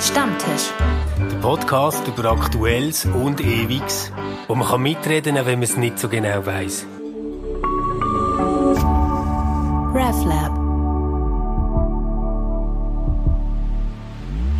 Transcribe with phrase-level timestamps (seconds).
[0.00, 0.70] Stammtisch.
[1.30, 4.12] Der Podcast über Aktuelles und Ewiges,
[4.46, 6.86] wo man kann mitreden kann, wenn man es nicht so genau weiß.
[9.94, 10.56] RefLab.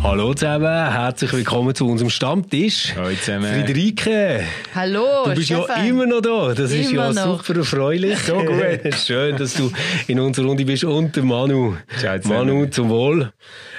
[0.03, 2.93] Hallo zusammen, herzlich willkommen zu unserem Stammtisch.
[2.95, 3.53] Hallo zusammen.
[3.53, 4.43] Friederike,
[4.75, 5.65] Hallo, du bist Stefan.
[5.85, 6.53] ja immer noch da.
[6.53, 7.43] Das ist ja Immer noch.
[7.43, 8.17] super erfreulich.
[8.19, 8.93] So gut.
[9.05, 9.71] Schön, dass du
[10.07, 10.83] in unserer Runde bist.
[10.83, 11.75] Und der Manu.
[11.97, 12.47] Ciao zusammen.
[12.47, 13.31] Manu, zum Wohl.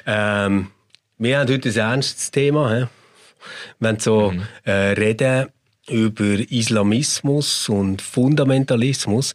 [0.07, 0.69] Ähm,
[1.21, 2.71] wir haben heute ein ernstes Thema.
[2.75, 2.87] He?
[3.79, 4.43] Wir wollen so Mhm.
[4.65, 5.49] äh, reden
[5.91, 9.35] über Islamismus und Fundamentalismus.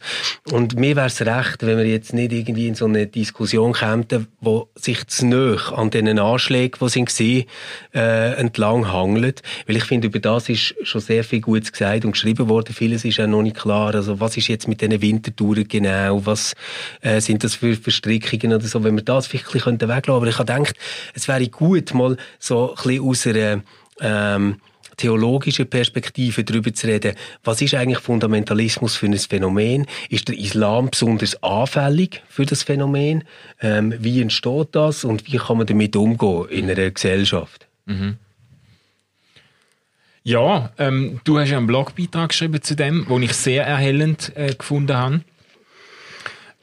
[0.50, 4.06] Und mir wäre es recht, wenn wir jetzt nicht irgendwie in so eine Diskussion kämen,
[4.08, 7.46] die sich zu nahe an diesen Anschlägen, die sind,
[7.94, 9.42] äh, entlang hangelt.
[9.66, 12.74] Weil ich finde, über das ist schon sehr viel Gutes gesagt und geschrieben worden.
[12.74, 13.94] Vieles ist auch noch nicht klar.
[13.94, 16.24] Also, was ist jetzt mit diesen Wintertouren genau?
[16.24, 16.54] Was
[17.00, 18.82] äh, sind das für Verstrickungen oder so?
[18.82, 20.10] Wenn wir das vielleicht ein bisschen weglassen könnten.
[20.12, 20.76] Aber ich habe gedacht,
[21.14, 23.62] es wäre gut, mal so ein bisschen aus einer,
[24.00, 24.56] ähm,
[24.96, 29.86] theologische Perspektive darüber zu reden, was ist eigentlich Fundamentalismus für ein Phänomen?
[30.08, 33.24] Ist der Islam besonders anfällig für das Phänomen?
[33.60, 37.66] Ähm, wie entsteht das und wie kann man damit umgehen in einer Gesellschaft?
[40.22, 44.54] Ja, ähm, du hast ja einen Blogbeitrag geschrieben zu dem, den ich sehr erhellend äh,
[44.54, 45.20] gefunden habe.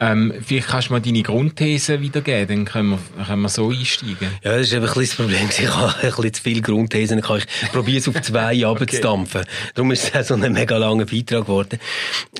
[0.03, 4.27] Ähm, vielleicht kannst du mal deine Grundthese wiedergeben, dann können wir, können wir so einsteigen.
[4.43, 5.49] Ja, das ist einfach ein bisschen das Problem.
[5.49, 7.19] Ich habe ein bisschen zu viele Grundthesen.
[7.19, 9.45] Ich, ich probiere es auf zwei runterzudampfen.
[9.75, 11.79] Darum ist es auch so ein mega langer Beitrag geworden.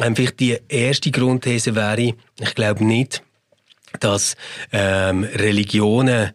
[0.02, 3.24] Ähm, vielleicht die erste Grundthese wäre, ich glaube nicht,
[4.02, 4.36] dass
[4.74, 6.32] ähm, Religionen,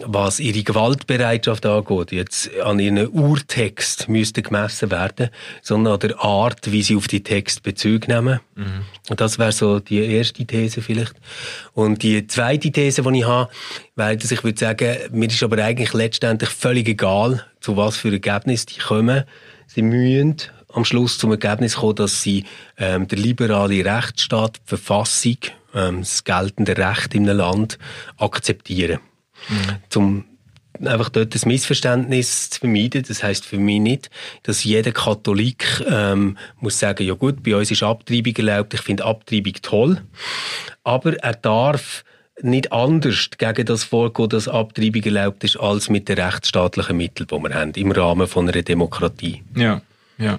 [0.00, 5.28] was ihre Gewaltbereitschaft angeht, jetzt an ihren Urtext müssten gemessen werden,
[5.60, 8.40] sondern an der Art, wie sie auf die Text Bezug nehmen.
[9.10, 11.14] Und das wäre so die erste These vielleicht.
[11.74, 13.50] Und die zweite These, die ich habe,
[13.94, 18.10] wäre, dass ich würde sagen, mir ist aber eigentlich letztendlich völlig egal, zu was für
[18.10, 19.24] Ergebnis die kommen.
[19.66, 20.36] Sie müssen
[20.72, 22.44] am Schluss zum Ergebnis kommen, dass sie
[22.78, 25.36] ähm, der liberale Rechtsstaat, die Verfassung,
[25.74, 27.78] ähm, das geltende Recht in einem Land
[28.16, 29.00] akzeptieren.
[29.88, 30.24] Zum
[30.80, 33.04] einfach dort das Missverständnis zu vermeiden.
[33.06, 34.10] Das heißt für mich nicht,
[34.42, 39.04] dass jeder Katholik ähm, muss sagen, ja gut, bei uns ist Abtreibung erlaubt, ich finde
[39.04, 40.02] Abtreibung toll,
[40.84, 42.04] aber er darf
[42.40, 47.36] nicht anders gegen das vorgehen, dass Abtreibung erlaubt ist, als mit den rechtsstaatlichen Mitteln, die
[47.36, 49.42] wir haben, im Rahmen von einer Demokratie.
[49.54, 49.82] Ja,
[50.18, 50.38] ja.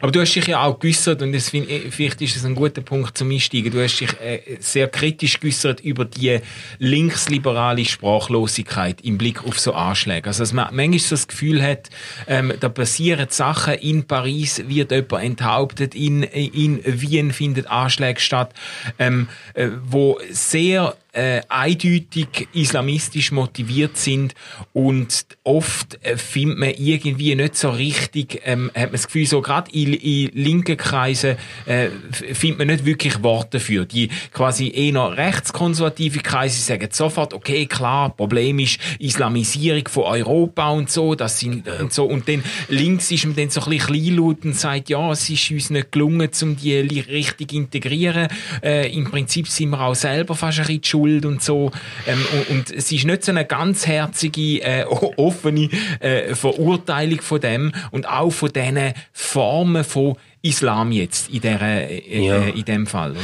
[0.00, 2.54] Aber du hast dich ja auch geäussert, und das find, ich- vielleicht ist es ein
[2.54, 6.40] guter Punkt zum Einsteigen, du hast dich äh, sehr kritisch geäussert über die
[6.78, 10.28] linksliberale Sprachlosigkeit im Blick auf so Anschläge.
[10.28, 11.90] Also, dass man manchmal so das Gefühl hat,
[12.26, 18.54] ähm, da passieren Sachen, in Paris wird jemand enthauptet, in, in Wien findet Anschläge statt,
[18.98, 24.34] ähm, äh, wo sehr äh, eindeutig islamistisch motiviert sind
[24.74, 29.40] und oft äh, findet man irgendwie nicht so richtig, ähm, hat man das Gefühl, so
[29.40, 31.36] gerade in, in linken Kreisen
[31.66, 31.88] äh,
[32.32, 33.84] findet man nicht wirklich Worte dafür.
[33.84, 40.90] Die quasi eher rechtskonservative Kreise sagen sofort, okay, klar, Problem ist Islamisierung von Europa und
[40.90, 44.44] so, das sind und so und dann links ist man dann so ein bisschen kleinlaut
[44.44, 48.28] und sagt, ja, es ist uns nicht gelungen, um die richtig integrieren.
[48.62, 51.70] Äh, Im Prinzip sind wir auch selber fast ein bisschen Schuld und so.
[52.06, 54.84] Ähm, und, und es ist nicht so eine ganz herzige, äh,
[55.16, 55.68] offene
[56.00, 62.24] äh, Verurteilung von dem und auch von diesen Formen von Islam jetzt in, der, äh,
[62.26, 62.36] Ja.
[62.38, 63.12] äh, in dem Fall.
[63.12, 63.20] Oder?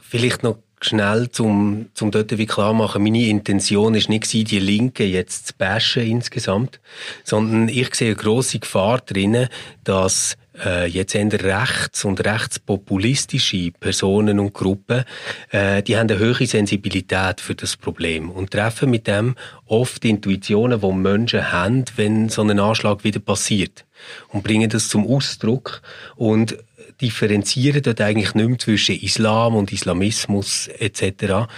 [0.00, 3.02] Vielleicht noch schnell zum, zum dort wie klar machen.
[3.02, 6.80] Meine Intention ist nicht die Linken jetzt zu bashen insgesamt,
[7.24, 9.48] sondern ich sehe eine grosse Gefahr drinnen,
[9.84, 15.04] dass äh, jetzt eher rechts- und rechtspopulistische Personen und Gruppen,
[15.50, 19.34] äh, die haben eine hohe Sensibilität für das Problem und treffen mit dem
[19.66, 23.84] oft Intuitionen, die Menschen haben, wenn so ein Anschlag wieder passiert
[24.28, 25.82] und bringen das zum Ausdruck
[26.16, 26.56] und
[27.00, 31.48] differenzieren dort eigentlich nicht mehr zwischen Islam und Islamismus etc.,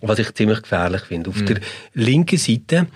[0.00, 1.30] was ich ziemlich gefährlich finde.
[1.30, 1.60] Auf der
[1.92, 2.86] linken Seite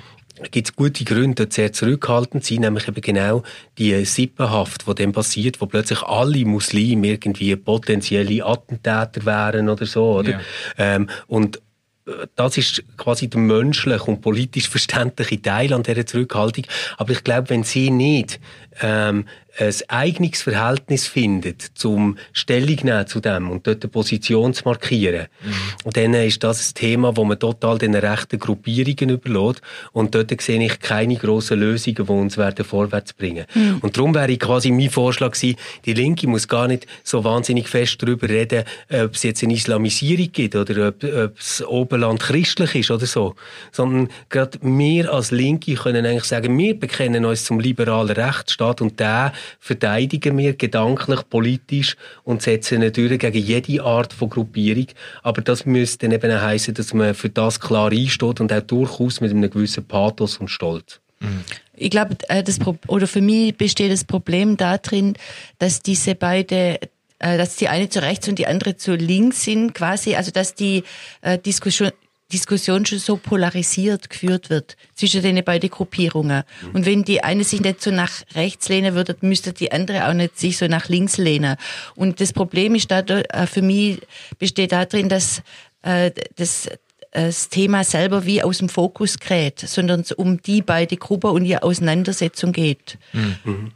[0.51, 3.43] gibt es gute Gründe, sehr zurückhaltend zu sein, nämlich eben genau
[3.79, 10.19] die Sippenhaft, die dann passiert, wo plötzlich alle Muslime irgendwie potenzielle Attentäter wären oder so,
[10.19, 10.31] oder?
[10.31, 10.41] Ja.
[10.79, 11.61] Ähm, und
[12.07, 16.65] äh, das ist quasi der menschliche und politisch verständliche Teil an dieser Zurückhaltung.
[16.97, 18.41] Aber ich glaube, wenn sie nicht
[18.83, 19.25] ähm,
[19.59, 25.27] ein eigenes Verhältnis findet, zum Stellung nehmen zu dem und dort eine Position zu markieren.
[25.43, 25.53] Mhm.
[25.85, 29.61] Und dann ist das ein Thema, wo man total den rechten Gruppierungen überlässt.
[29.93, 33.47] Und dort sehe ich keine grossen Lösungen, die uns werden vorwärts bringen.
[33.55, 33.79] Mhm.
[33.81, 38.01] Und darum wäre quasi mein Vorschlag gewesen, die Linke muss gar nicht so wahnsinnig fest
[38.01, 42.91] darüber reden, ob es jetzt eine Islamisierung gibt oder ob, ob das Oberland christlich ist
[42.91, 43.35] oder so.
[43.73, 49.01] Sondern gerade wir als Linke können eigentlich sagen, wir bekennen uns zum liberalen Rechtsstaat und
[49.01, 54.87] der verteidigen wir gedanklich, politisch und setzen natürlich gegen jede Art von Gruppierung.
[55.23, 59.21] Aber das müsste dann eben heißen, dass man für das klar einsteht und auch durchaus
[59.21, 61.01] mit einem gewissen Pathos und Stolz.
[61.21, 61.45] Mhm.
[61.75, 65.15] Ich glaube, äh, das oder für mich besteht das Problem darin,
[65.59, 66.79] dass diese beide
[67.21, 70.55] äh, dass die eine zu rechts und die andere zu links sind, quasi, also dass
[70.55, 70.85] die
[71.21, 71.91] äh, Diskussion,
[72.33, 76.45] Diskussion schon so polarisiert geführt wird zwischen den beiden Gruppierungen.
[76.63, 76.71] Mhm.
[76.73, 80.13] Und wenn die eine sich nicht so nach rechts lehnen würde, müsste die andere auch
[80.13, 81.57] nicht sich so nach links lehnen.
[81.95, 84.01] Und das Problem ist da, äh, für mich
[84.39, 85.43] besteht darin, dass
[85.83, 86.69] äh, das
[87.11, 91.47] das Thema selber wie aus dem Fokus gerät, sondern es um die beiden Gruppen und
[91.47, 92.99] ihre Auseinandersetzung geht.
[93.15, 93.73] Mhm.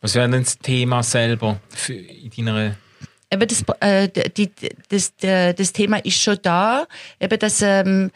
[0.00, 2.76] Was wäre denn das Thema selber für in deiner
[3.32, 4.50] eben das, äh, die,
[4.88, 6.86] das, der, das Thema ist schon da,
[7.20, 8.10] eben dass ähm,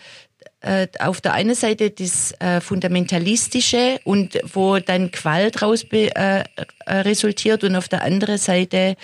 [0.61, 6.45] äh, auf der einen Seite das äh, Fundamentalistische und wo dann Gewalt raus äh, äh,
[6.87, 8.97] resultiert und auf der anderen Seite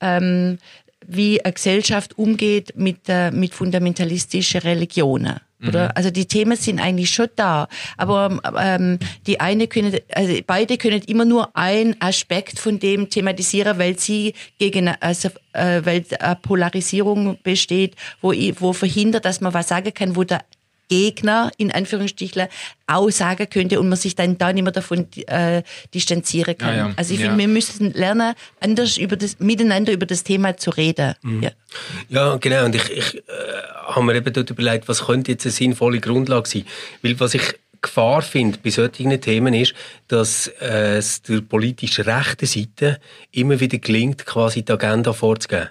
[0.00, 0.58] ähm,
[1.06, 5.40] wie eine Gesellschaft umgeht mit, äh, mit fundamentalistischen Religionen.
[5.66, 5.86] Oder?
[5.86, 5.90] Mhm.
[5.94, 11.02] Also die Themen sind eigentlich schon da, aber ähm, die eine können, also beide können
[11.02, 17.38] immer nur ein Aspekt von dem thematisieren, weil sie gegen, also äh, weil eine Polarisierung
[17.42, 20.40] besteht, wo wo verhindert, dass man was sagen kann, wo der
[20.92, 22.48] Gegner in Anführungsstrichen
[22.86, 25.62] aussagen könnte und man sich dann da nicht mehr davon äh,
[25.94, 26.76] distanzieren kann.
[26.76, 26.94] Ja, ja.
[26.96, 27.28] Also ich ja.
[27.28, 31.14] finde, wir müssen lernen, anders über das, miteinander über das Thema zu reden.
[31.22, 31.44] Mhm.
[31.44, 31.50] Ja.
[32.10, 32.66] ja, genau.
[32.66, 33.22] Und ich, ich äh,
[33.86, 36.66] habe mir eben dort überlegt, was könnte jetzt eine sinnvolle Grundlage sein?
[37.00, 39.72] Weil was ich Gefahr finde bei solchen Themen ist,
[40.08, 43.00] dass äh, es der politisch rechten Seite
[43.30, 45.70] immer wieder gelingt, quasi die Agenda vorzugeben.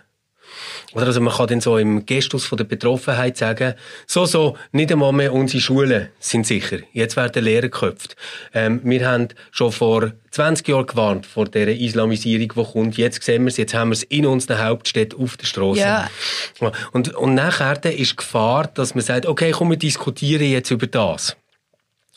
[0.93, 3.73] Oder also man kann dann so im Gestus von der Betroffenheit sagen,
[4.07, 6.79] so, so, nicht einmal mehr unsere Schulen sind sicher.
[6.93, 8.15] Jetzt werden Lehrer geköpft.
[8.53, 12.97] Ähm, wir haben schon vor 20 Jahren gewarnt vor dieser Islamisierung, die kommt.
[12.97, 15.79] Jetzt sehen wir es, jetzt haben wir es in unseren Hauptstädten auf der Straße.
[15.81, 16.09] Ja.
[16.91, 20.87] Und, und nachher ist die Gefahr, dass man sagt, okay, komm, wir diskutieren jetzt über
[20.87, 21.35] das.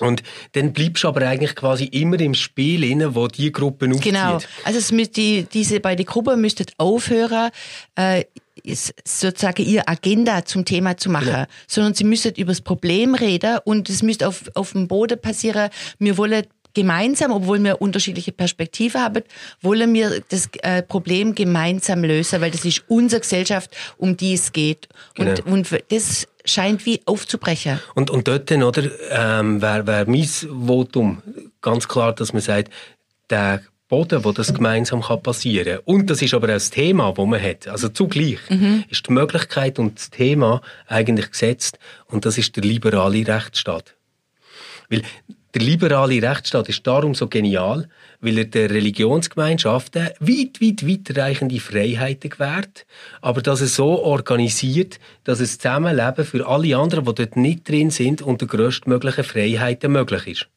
[0.01, 4.13] Und dann bleibst du aber eigentlich quasi immer im Spiel inne, wo die Gruppen aufzieht.
[4.13, 4.39] Genau.
[4.65, 7.51] Also es die, diese beiden Gruppen müssten aufhören,
[7.95, 8.25] äh,
[9.05, 11.47] sozusagen ihre Agenda zum Thema zu machen, ja.
[11.67, 15.71] sondern sie müssen über das Problem reden und es müsste auf, auf dem Boden passieren,
[15.99, 19.23] wir wollen gemeinsam, obwohl wir unterschiedliche Perspektiven haben,
[19.61, 24.53] wollen wir das äh, Problem gemeinsam lösen, weil das ist unsere Gesellschaft, um die es
[24.53, 24.89] geht.
[25.15, 25.31] Genau.
[25.47, 27.81] Und, und das scheint wie aufzubrechen.
[27.95, 31.23] Und, und dort, oder, ähm, wäre wär mein Votum
[31.61, 32.71] ganz klar, dass man sagt,
[33.31, 35.85] der Boden, wo das gemeinsam kann passieren kann.
[35.85, 37.69] Und das ist aber auch das Thema, das man hat.
[37.69, 38.85] Also zugleich mhm.
[38.89, 43.95] ist die Möglichkeit und das Thema eigentlich gesetzt und das ist der liberale Rechtsstaat.
[44.89, 45.03] Weil
[45.55, 47.89] der liberale Rechtsstaat ist darum so genial,
[48.21, 52.87] weil er der Religionsgemeinschaften weit, weit, weitreichende Freiheiten gewährt,
[53.21, 57.91] aber dass er so organisiert, dass das Zusammenleben für alle anderen, die dort nicht drin
[57.91, 60.49] sind, unter größtmöglichen Freiheiten möglich ist.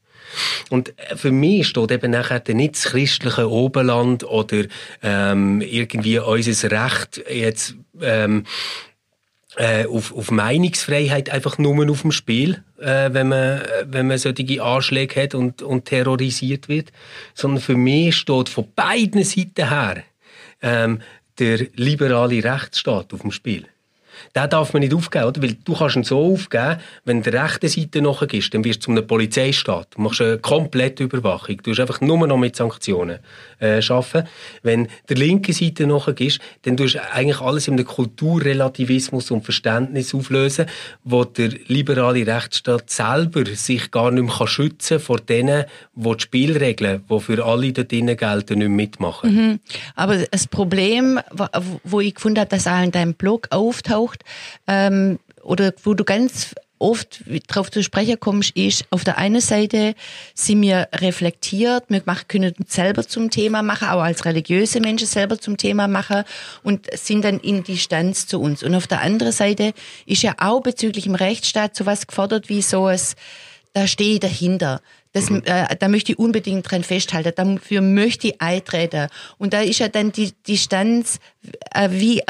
[0.70, 4.66] Und für mich steht eben nachher nicht das christliche Oberland oder
[5.02, 8.44] ähm, irgendwie unser Recht jetzt ähm,
[9.58, 14.64] äh, auf, auf Meinungsfreiheit einfach nur auf dem Spiel, äh, wenn, man, wenn man solche
[14.64, 16.92] Anschläge hat und, und terrorisiert wird.
[17.34, 20.04] Sondern für mich steht von beiden Seiten her
[20.62, 21.02] ähm,
[21.40, 23.66] der liberale Rechtsstaat auf dem Spiel
[24.36, 25.42] den darf man nicht aufgeben, oder?
[25.42, 28.92] Weil du kannst ihn so aufgeben, wenn der rechten Seite nachgehst, dann wirst du zu
[28.92, 29.88] einem Polizeistaat.
[29.96, 31.58] Du machst eine komplette Überwachung.
[31.64, 33.20] Du hast einfach nur noch mit Sanktionen
[33.60, 34.28] äh, arbeiten.
[34.64, 40.14] Wenn der linken Seite nachgehst, dann tust du eigentlich alles in einem Kulturrelativismus und Verständnis
[40.14, 40.68] auflösen,
[41.04, 46.22] wo der liberale Rechtsstaat selber sich gar nicht mehr schützen kann vor denen, die die
[46.22, 49.36] Spielregeln, die für alle dort drinnen gelten, nicht mitmachen.
[49.36, 49.60] Mhm.
[49.96, 51.20] Aber das Problem,
[51.84, 54.07] wo ich gefunden habe, dass auch in deinem Blog auftaucht,
[54.68, 59.96] ähm, oder wo du ganz oft darauf zu sprechen kommst, ist, auf der einen Seite
[60.34, 65.40] sind wir reflektiert, wir können uns selber zum Thema machen, auch als religiöse Menschen selber
[65.40, 66.24] zum Thema machen
[66.64, 68.64] und sind dann in Distanz zu uns.
[68.64, 69.74] Und auf der anderen Seite
[70.06, 73.16] ist ja auch bezüglich dem Rechtsstaat sowas gefordert wie so es,
[73.74, 74.82] da stehe ich dahinter
[75.18, 77.34] Das, äh, da möchte ich unbedingt dran festhalten.
[77.36, 79.08] Dafür möchte ich eintreten.
[79.38, 81.20] Und da ist ja dann die Distanz,
[81.74, 82.22] äh, wie,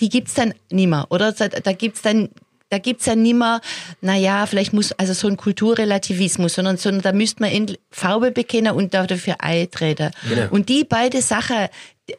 [0.00, 1.32] die gibt's dann nicht mehr, oder?
[1.32, 2.28] Da, da gibt's dann
[2.68, 3.60] da gibt's ja nimmer,
[4.00, 8.32] na ja, vielleicht muss, also so ein Kulturrelativismus, sondern, sondern da müsste man in Farbe
[8.32, 10.10] bekennen und dafür eintreten.
[10.28, 10.48] Genau.
[10.50, 11.68] Und die beide Sachen,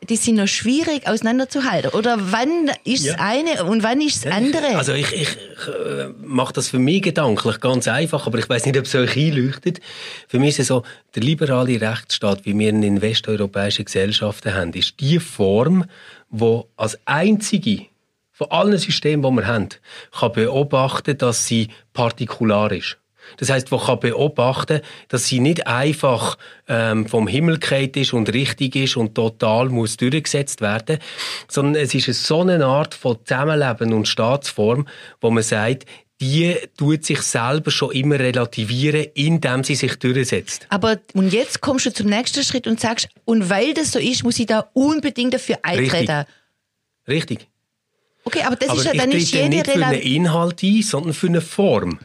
[0.09, 1.91] die sind noch schwierig auseinanderzuhalten.
[1.91, 3.19] Oder wann ist das Ja.
[3.19, 4.75] eine und wann ist das andere?
[4.75, 5.29] Also ich, ich
[5.67, 9.15] äh, mache das für mich gedanklich ganz einfach, aber ich weiß nicht, ob es euch
[9.15, 9.79] einleuchtet.
[10.27, 10.83] Für mich ist es so,
[11.15, 15.85] der liberale Rechtsstaat, wie wir ihn in westeuropäischen Gesellschaften haben, ist die Form,
[16.29, 17.85] wo als einzige
[18.33, 19.69] von allen Systemen, die wir haben,
[20.11, 22.97] kann beobachten, dass sie partikular ist.
[23.37, 28.33] Das heißt, wo kann beobachten, dass sie nicht einfach ähm, vom Himmel gefallen ist und
[28.33, 30.99] richtig ist und total muss durchgesetzt werden,
[31.47, 34.87] sondern es ist eine so eine Art von Zusammenleben und Staatsform,
[35.21, 35.85] wo man sagt,
[36.19, 40.65] die tut sich selber schon immer relativieren, indem sie sich durchsetzt.
[40.69, 44.23] Aber und jetzt kommst du zum nächsten Schritt und sagst, und weil das so ist,
[44.23, 46.25] muss ich da unbedingt dafür eintreten.
[47.07, 47.47] Richtig.
[48.27, 50.01] Okay, aber das Aber ist ja dann trete jede nicht für einen.
[50.01, 51.97] Inhalt ein, sondern für eine Form.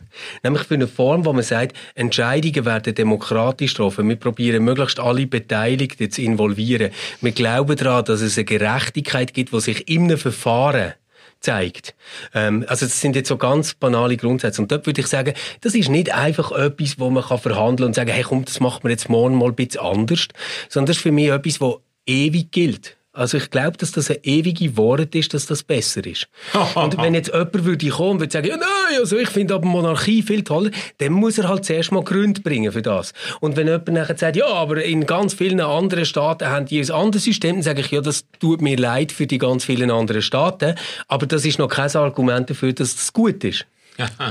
[0.44, 4.08] Nämlich für eine Form, wo man sagt, Entscheidungen werden demokratisch getroffen.
[4.08, 6.92] Wir probieren möglichst alle Beteiligten zu involvieren.
[7.22, 10.92] Wir glauben daran, dass es eine Gerechtigkeit gibt, die sich in einem Verfahren
[11.40, 11.96] zeigt.
[12.34, 14.62] Ähm, also das sind jetzt so ganz banale Grundsätze.
[14.62, 17.94] Und dort würde ich sagen, das ist nicht einfach etwas, wo man kann verhandeln und
[17.94, 20.28] sagen, hey komm, das machen wir jetzt morgen mal ein bisschen anders,
[20.68, 22.96] sondern das ist für mich etwas, wo ewig gilt.
[23.14, 26.28] Also ich glaube, dass das eine ewige Wort ist, dass das besser ist.
[26.74, 29.66] und wenn jetzt jemand würde kommen und würde sagen, ja nein, also ich finde aber
[29.66, 33.12] Monarchie viel toller, dann muss er halt zuerst mal Gründe bringen für das.
[33.40, 36.90] Und wenn jemand nachher sagt, ja, aber in ganz vielen anderen Staaten haben die ein
[36.90, 40.22] anderes System, dann sage ich, ja, das tut mir leid für die ganz vielen anderen
[40.22, 40.74] Staaten,
[41.06, 43.66] aber das ist noch kein Argument dafür, dass das gut ist.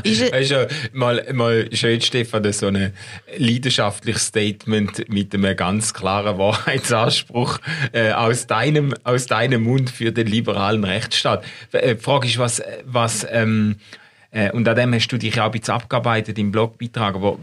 [0.03, 2.93] Ist Weißt du, mal, mal schön, Stefan, so ein
[3.37, 7.59] leidenschaftliches Statement mit einem ganz klaren Wahrheitsanspruch
[7.91, 11.43] äh, aus, deinem, aus deinem Mund für den liberalen Rechtsstaat.
[11.71, 13.75] Äh, Die Frage ist, was, was ähm,
[14.31, 17.37] äh, und an dem hast du dich ja auch ein bisschen abgearbeitet im Blogbeitrag, aber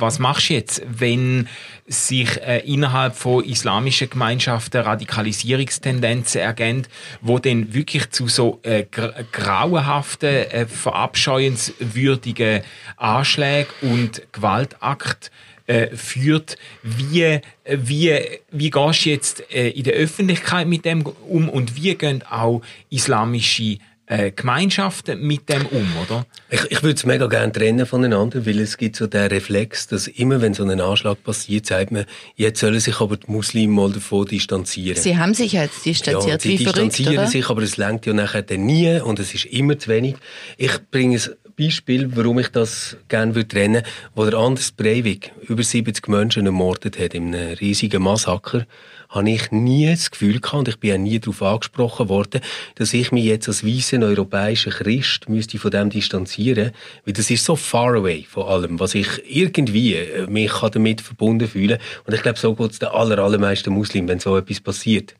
[0.00, 1.48] was machst du jetzt, wenn
[1.86, 6.86] sich äh, innerhalb von islamischen Gemeinschaften Radikalisierungstendenzen ergeben,
[7.20, 12.62] wo dann wirklich zu so äh, gr grauenhaften, äh, verabscheuenswürdigen
[12.96, 15.30] Anschlägen und Gewaltakt
[15.66, 16.56] äh, führt.
[16.82, 18.18] Wie, äh, wie,
[18.50, 22.62] wie gehst du jetzt äh, in der Öffentlichkeit mit dem um und wie gehen auch
[22.90, 23.78] islamische
[24.08, 26.26] äh, Gemeinschaften mit dem um, oder?
[26.50, 30.08] Ich, ich würde es mega gerne trennen voneinander, weil es gibt so den Reflex, dass
[30.08, 33.92] immer wenn so ein Anschlag passiert, sagt man, jetzt sollen sich aber die Muslime mal
[33.92, 35.00] davon distanzieren.
[35.00, 37.26] Sie haben sich jetzt distanziert, ja, sie wie verrückt, distanzieren oder?
[37.26, 40.16] sich, aber es lenkt ja nachher dann nie und es ist immer zu wenig.
[40.56, 41.22] Ich bringe ein
[41.58, 43.82] Beispiel, warum ich das gerne würde trennen,
[44.14, 48.64] wo der Anders Breivik über 70 Menschen ermordet hat in einem riesigen Massaker,
[49.08, 52.40] habe ich nie das Gefühl gehabt, und ich bin auch nie darauf angesprochen worden,
[52.74, 56.72] dass ich mich jetzt als weißer europäischer Christ müsste von dem distanzieren,
[57.04, 61.48] weil das ist so far away von allem, was ich irgendwie äh, mich damit verbunden
[61.48, 65.14] fühlen und ich glaube, so geht es den aller, allermeisten Muslimen, wenn so etwas passiert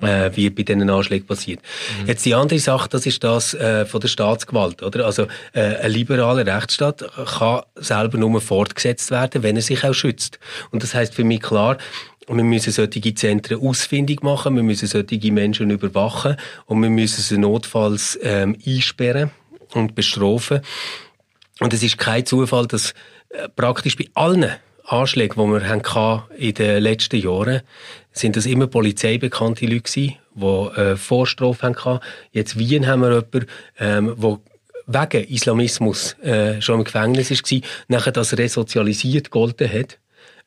[0.00, 1.60] äh, wie bei diesen Anschlägen passiert.
[2.06, 5.06] Jetzt die andere Sache, das ist das äh, von der Staatsgewalt, oder?
[5.06, 7.04] Also äh, ein liberaler Rechtsstaat
[7.38, 10.38] kann selber nur fortgesetzt werden, wenn er sich auch schützt.
[10.70, 11.78] Und das heißt für mich klar,
[12.36, 17.38] wir müssen solche Zentren ausfindig machen, wir müssen solche Menschen überwachen und wir müssen sie
[17.38, 19.30] notfalls ähm, einsperren
[19.74, 20.60] und bestrafen.
[21.60, 22.94] Und es ist kein Zufall, dass
[23.30, 24.50] äh, praktisch bei allen
[24.84, 27.60] Anschlägen, die wir hatten in den letzten Jahren,
[28.12, 32.00] sind das immer polizeibekannte Leute gewesen, die äh, Vorstrafe hatten.
[32.32, 33.46] Jetzt Wien haben wir jemanden,
[33.78, 34.40] ähm, wo
[34.86, 39.99] wegen Islamismus äh, schon im Gefängnis war, nachher das resozialisiert gegolten hat.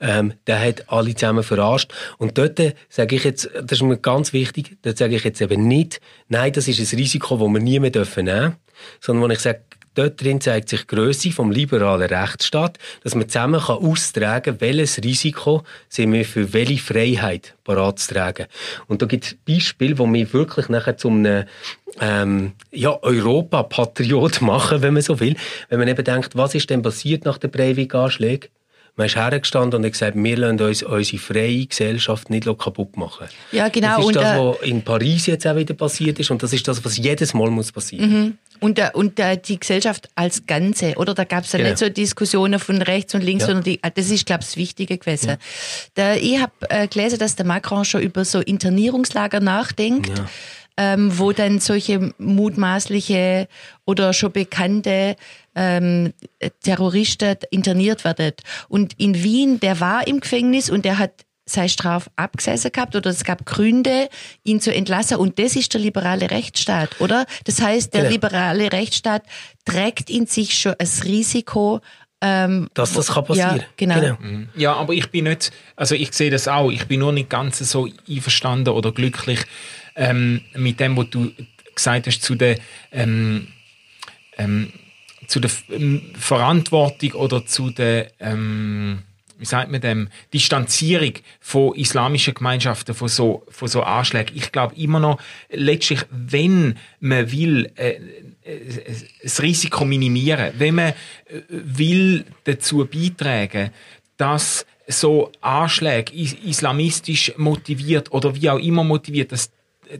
[0.03, 1.93] Ähm, der hat alle zusammen verarscht.
[2.17, 5.41] Und dort äh, sage ich jetzt, das ist mir ganz wichtig, dort sage ich jetzt
[5.41, 8.57] eben nicht, nein, das ist ein Risiko, das wir nie mehr dürfen nehmen,
[8.99, 9.61] sondern wo ich sage,
[9.95, 14.61] dort drin zeigt sich die Grösse vom liberalen Rechtsstaat, dass man zusammen kann austragen kann,
[14.61, 18.47] welches Risiko sind wir für welche Freiheit parat zu tragen.
[18.87, 21.45] Und da gibt es Beispiele, die mich wirklich nachher zum einem
[22.01, 25.37] ähm, ja, Europa-Patriot machen, wenn man so will.
[25.69, 28.49] Wenn man eben denkt, was ist denn passiert nach den Breivik-Anschlägen?
[28.95, 33.27] Man ist hergestanden und hat gesagt, wir lassen uns unsere freie Gesellschaft nicht kaputt machen.
[33.51, 33.87] Ja, genau.
[33.97, 36.53] Das ist Und, das, äh, was in Paris jetzt auch wieder passiert ist und das
[36.53, 38.37] ist das, was jedes Mal muss passieren.
[38.59, 41.15] Und, äh, und äh, die Gesellschaft als Ganze, oder?
[41.15, 41.69] Da gab es ja Genau.
[41.71, 43.47] nicht so Diskussionen von rechts und links, Ja.
[43.47, 45.37] sondern die, das ist, glaube ich, das Wichtige gewesen.
[45.95, 50.11] Da, ich habe gelesen, dass der Macron schon über so Internierungslager nachdenkt.
[50.75, 53.47] ähm, wo dann solche mutmaßliche
[53.85, 55.15] oder schon bekannte
[55.55, 56.13] ähm,
[56.63, 58.33] Terroristen interniert werden.
[58.69, 61.11] Und in Wien, der war im Gefängnis und der hat
[61.45, 64.07] seine Strafe abgesessen gehabt oder es gab Gründe,
[64.43, 65.17] ihn zu entlassen.
[65.17, 67.25] Und das ist der liberale Rechtsstaat, oder?
[67.43, 68.13] Das heißt, der Genau.
[68.13, 69.23] liberale Rechtsstaat
[69.65, 71.81] trägt in sich schon das Risiko,
[72.21, 73.59] ähm, Dass das kann passieren.
[73.59, 74.17] Ja, genau.
[74.55, 77.59] Ja, aber ich bin nicht, also ich sehe das auch, ich bin nur nicht ganz
[77.59, 79.41] so einverstanden oder glücklich
[79.97, 81.31] ähm, mit dem, was du
[81.75, 82.57] gesagt hast zu der,
[82.93, 83.49] ähm,
[84.37, 84.71] ähm,
[85.27, 88.99] zu der ähm, Verantwortung oder zu der, ähm,
[89.37, 94.35] wie sagt man dem, Distanzierung von islamischen Gemeinschaften von so, von so Anschlägen.
[94.35, 97.99] Ich glaube immer noch, letztlich, wenn man will, äh,
[98.43, 98.59] äh,
[99.21, 100.93] das Risiko minimieren, wenn man äh,
[101.49, 103.71] will dazu beitragen,
[104.17, 109.49] dass so Anschläge is islamistisch motiviert oder wie auch immer motiviert, dass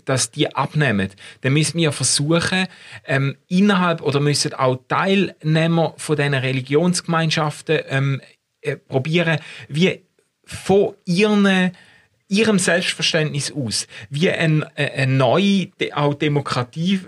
[0.06, 1.10] dass die abnehmen,
[1.42, 2.68] dann müssen wir versuchen,
[3.06, 8.22] ähm, innerhalb oder müssen auch Teilnehmer von diesen Religionsgemeinschaften ähm,
[8.62, 10.02] äh, probieren, wie
[10.46, 11.72] von ihren,
[12.28, 17.02] ihrem Selbstverständnis aus, wie ein, äh, eine neue, auch Demokratie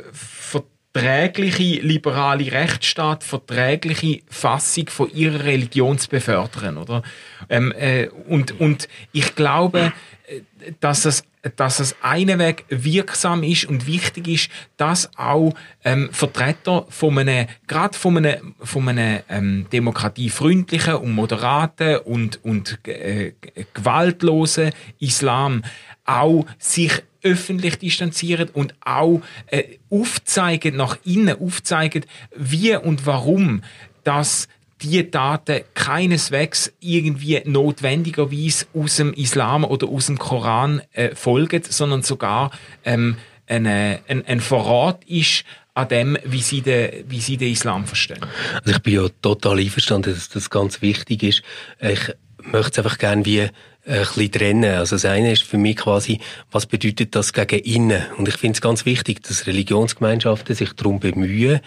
[0.96, 7.04] verträgliche liberale Rechtsstaat, verträgliche Fassung von ihrer Religion zu befördern, oder?
[7.50, 9.92] Ähm, äh, und, und ich glaube,
[10.28, 10.42] äh,
[10.80, 11.26] dass es,
[11.58, 17.48] dass es einen Weg wirksam ist und wichtig ist, dass auch ähm, Vertreter von einem,
[17.68, 23.34] gerade von einem, von einem ähm, demokratiefreundlichen und moderaten und, und äh,
[23.74, 25.62] gewaltlosen Islam
[26.06, 32.06] auch sich öffentlich distanzieren und auch äh, aufzeigen, nach innen aufzeigen,
[32.36, 33.64] wie und warum
[34.04, 34.48] das
[34.82, 42.04] die Daten keineswegs irgendwie notwendigerweise aus dem Islam oder aus dem Koran äh, folgen, sondern
[42.04, 42.52] sogar
[42.84, 43.18] ähm,
[43.48, 48.22] eine, ein, ein Verrat ist an dem, wie sie, den, wie sie den Islam verstehen.
[48.54, 51.42] Also ich bin ja total einverstanden, dass das ganz wichtig ist.
[51.80, 52.12] Ich
[52.44, 53.50] möchte es einfach gerne wie
[53.86, 54.76] ein bisschen trennen.
[54.76, 56.20] Also das eine ist für mich quasi,
[56.52, 58.04] was bedeutet das gegen innen?
[58.18, 61.60] Und ich finde es ganz wichtig, dass Religionsgemeinschaften sich darum bemühen,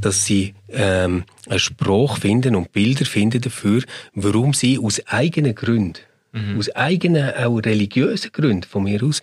[0.00, 3.82] dass sie ähm, einen Spruch finden und Bilder finden dafür,
[4.14, 6.00] warum sie aus eigenen Gründen
[6.58, 9.22] aus eigenen, auch religiösen Gründen von mir aus,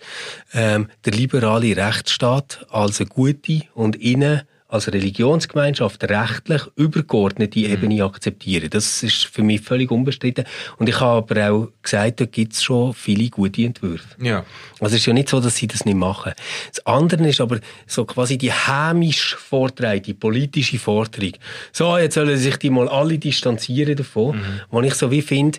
[0.54, 4.42] ähm, der liberale Rechtsstaat als eine gute und innen
[4.72, 8.70] als Religionsgemeinschaft rechtlich übergeordnete Ebene akzeptieren.
[8.70, 10.46] Das ist für mich völlig unbestritten.
[10.78, 14.16] Und ich habe aber auch gesagt, da gibt es schon viele gute Entwürfe.
[14.18, 14.46] Ja.
[14.80, 16.32] Also es ist ja nicht so, dass sie das nicht machen.
[16.70, 21.32] Das andere ist aber so quasi die hämisch vortragende politische Forderung.
[21.70, 24.38] So, jetzt sollen sich die mal alle distanzieren davon.
[24.38, 24.60] Mhm.
[24.70, 25.58] Wo ich so wie finde,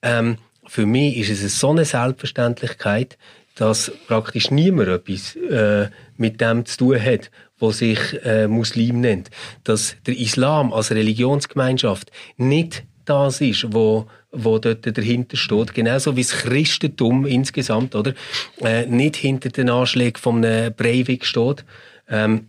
[0.00, 3.18] ähm, für mich ist es so eine Selbstverständlichkeit,
[3.56, 7.30] dass praktisch niemand etwas äh, mit dem zu tun hat,
[7.64, 9.30] was sich äh, Muslim nennt.
[9.64, 15.74] Dass der Islam als Religionsgemeinschaft nicht das ist, wo, wo dort dahinter steht.
[15.74, 18.14] Genauso wie das Christentum insgesamt, oder?
[18.62, 21.64] Äh, nicht hinter den Anschlägen von einem Breivik steht.
[22.08, 22.48] Ähm,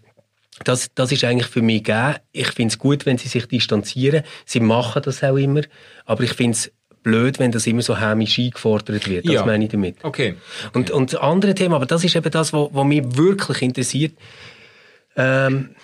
[0.64, 2.16] das, das ist eigentlich für mich gegeben.
[2.32, 4.24] Ich finde es gut, wenn sie sich distanzieren.
[4.46, 5.62] Sie machen das auch immer.
[6.06, 6.72] Aber ich finde es
[7.04, 9.26] blöd, wenn das immer so hämisch eingefordert wird.
[9.28, 9.46] Das Ja.
[9.46, 9.98] meine ich damit.
[10.04, 10.36] Okay.
[10.74, 14.14] Und, und das andere Thema, aber das ist eben das, was mich wirklich interessiert.
[15.16, 15.76] Ähm,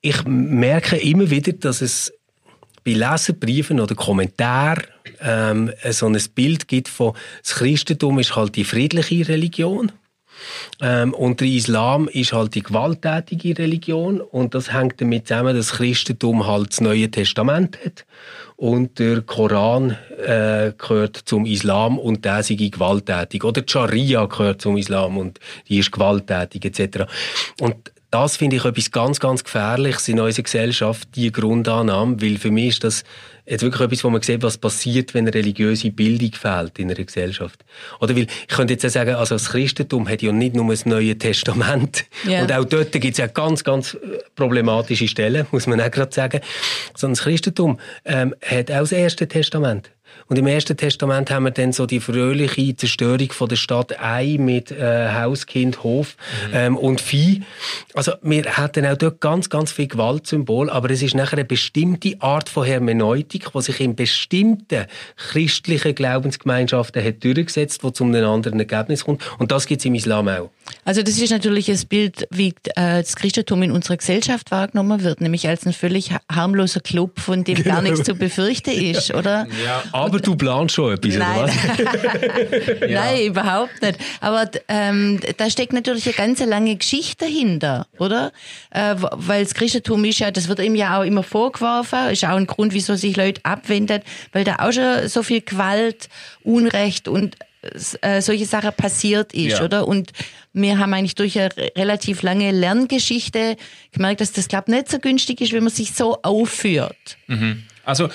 [0.00, 2.12] ich merke immer wieder, dass es
[2.84, 4.84] bei Leserbriefen oder Kommentaren
[5.20, 9.92] ähm, so ein Bild gibt von, das Christentum ist halt die friedliche Religion.
[10.80, 15.68] Ähm, und der Islam ist halt die gewalttätige Religion und das hängt damit zusammen, dass
[15.68, 18.06] das Christentum halt das Neue Testament hat
[18.56, 23.44] und der Koran äh, gehört zum Islam und der sei gewalttätig.
[23.44, 27.04] Oder die Scharia gehört zum Islam und die ist gewalttätig etc.
[27.60, 32.50] Und das finde ich etwas ganz, ganz Gefährliches in unserer Gesellschaft, die Grundannahme, weil für
[32.50, 33.04] mich ist das
[33.46, 37.04] jetzt wirklich etwas, wo man sieht, was passiert, wenn eine religiöse Bildung fehlt in einer
[37.04, 37.64] Gesellschaft.
[38.00, 40.86] Oder weil, ich könnte jetzt auch sagen, also das Christentum hat ja nicht nur das
[40.86, 42.04] Neue Testament.
[42.26, 42.42] Ja.
[42.42, 46.14] Und auch dort gibt es ja ganz, ganz äh, problematische Stellen, muss man auch gerade
[46.14, 46.40] sagen.
[46.96, 49.90] Sondern das Christentum ähm, hat auch das Erste Testament.
[50.30, 54.36] Und im Ersten Testament haben wir dann so die fröhliche Zerstörung von der Stadt Ei
[54.38, 56.14] mit äh, Hauskind, Hof
[56.54, 57.42] ähm, und Vieh.
[57.94, 62.14] Also wir hatten auch dort ganz, ganz viel Gewaltsymbol, aber es ist nachher eine bestimmte
[62.20, 68.60] Art von Hermeneutik, die sich in bestimmten christlichen Glaubensgemeinschaften hat durchgesetzt, die zu einem anderen
[68.60, 69.22] Ergebnis kommt.
[69.40, 70.50] Und das gibt es im Islam auch.
[70.84, 75.20] Also das ist natürlich das Bild, wie äh, das Christentum in unserer Gesellschaft wahrgenommen wird,
[75.20, 79.48] nämlich als ein völlig ha- harmloser Club, von dem gar nichts zu befürchten ist, oder?
[79.64, 81.38] Ja, Aber du planst schon etwas, Nein.
[81.38, 82.90] oder was?
[82.90, 83.98] Nein, überhaupt nicht.
[84.20, 88.32] Aber ähm, da steckt natürlich eine ganz lange Geschichte dahinter, oder?
[88.70, 92.36] Äh, weil das Christentum ist ja, das wird ihm ja auch immer vorgeworfen, ist auch
[92.36, 94.02] ein Grund, wieso sich Leute abwenden,
[94.32, 96.08] weil da auch schon so viel Gewalt,
[96.42, 97.36] Unrecht und
[98.00, 99.64] äh, solche Sachen passiert ist, Ja.
[99.64, 99.86] oder?
[99.86, 100.12] Und
[100.54, 103.56] wir haben eigentlich durch eine re- relativ lange Lerngeschichte
[103.92, 107.18] gemerkt, dass das, glaub nicht so günstig ist, wenn man sich so aufführt.
[107.84, 108.08] Also, äh,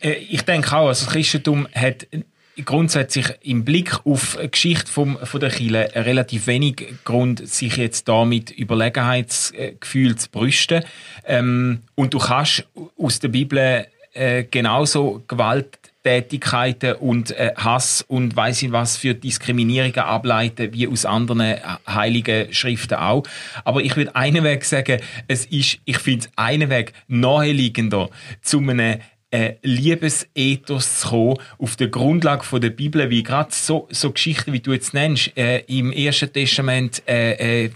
[0.00, 2.06] ich denke auch, also das Christentum hat
[2.64, 8.08] grundsätzlich im Blick auf die Geschichte vom, von der Kirche relativ wenig Grund, sich jetzt
[8.08, 10.82] da mit Überlegenheitsgefühl zu brüsten.
[11.26, 18.62] Ähm, und du kannst aus der Bibel äh, genauso Gewalttätigkeiten und äh, Hass und weiß
[18.62, 23.24] ich was für Diskriminierungen ableiten, wie aus anderen äh, heiligen Schriften auch.
[23.64, 28.08] Aber ich würde einen Weg sagen, es ist, ich finde es einen Weg naheliegender
[28.40, 33.88] zu einem äh, Liebesethos zu kommen, auf der Grundlage von der Bibel, wie gerade so,
[33.90, 37.70] so Geschichten, wie du jetzt nennst, äh, im Ersten Testament äh, äh,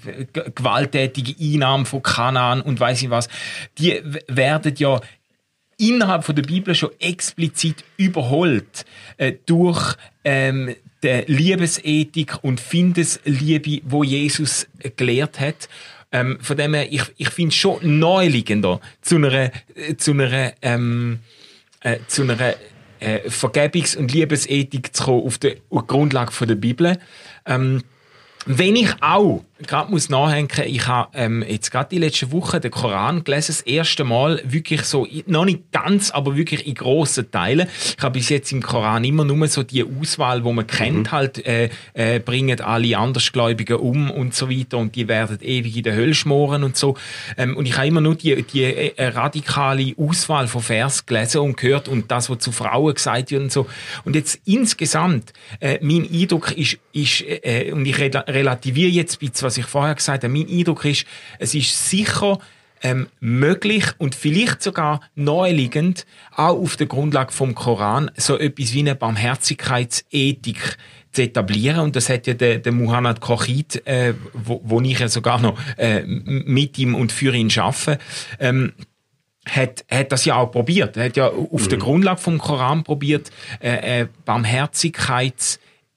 [0.54, 3.28] gewalttätige Einnahmen von Kanaan und weiß ich was,
[3.78, 5.00] die werden ja
[5.76, 8.84] innerhalb von der Bibel schon explizit überholt
[9.16, 15.68] äh, durch ähm, der Liebesethik und Findesliebe, wo Jesus gelehrt hat.
[16.12, 20.52] Ähm, von dem her, ich, ich finde es schon naheliegender, zu einer, äh, zu einer,
[20.60, 21.20] ähm,
[21.80, 22.54] äh, zu einer
[23.00, 26.98] äh, Vergebungs- und Liebesethik zu kommen auf der Grundlage von der Bibel.
[27.46, 27.82] Ähm,
[28.46, 32.70] wenn ich auch gerade muss nachhängen, ich habe ähm, jetzt gerade die letzte Woche den
[32.70, 37.68] Koran gelesen, das erste Mal wirklich so, noch nicht ganz, aber wirklich in grossen Teilen.
[37.96, 41.44] Ich habe bis jetzt im Koran immer nur so die Auswahl, wo man kennt, halt
[41.46, 45.94] äh, äh, bringen alle Andersgläubigen um und so weiter und die werden ewig in der
[45.94, 46.96] Hölle schmoren und so.
[47.36, 51.56] Ähm, und ich habe immer nur die, die äh, radikale Auswahl von Vers gelesen und
[51.56, 53.66] gehört und das, was zu Frauen gesagt wird und so.
[54.04, 59.28] Und jetzt insgesamt, äh, mein Eindruck ist, ist äh, und ich rela- relativiere jetzt ein
[59.28, 61.04] bisschen, was ich vorher gesagt habe, mein Eindruck ist,
[61.40, 62.38] es ist sicher
[62.82, 68.78] ähm, möglich und vielleicht sogar naheliegend, auch auf der Grundlage vom Koran, so etwas wie
[68.78, 70.78] eine Barmherzigkeitsethik
[71.10, 71.80] zu etablieren.
[71.80, 75.58] Und das hat ja der, der Muhammad Kochit, äh, wo, wo ich ja sogar noch
[75.76, 77.98] äh, mit ihm und für ihn arbeite,
[78.38, 78.72] ähm,
[79.48, 80.96] hat, hat das ja auch probiert.
[80.96, 84.06] Er hat ja auf der Grundlage vom Koran probiert, äh, äh,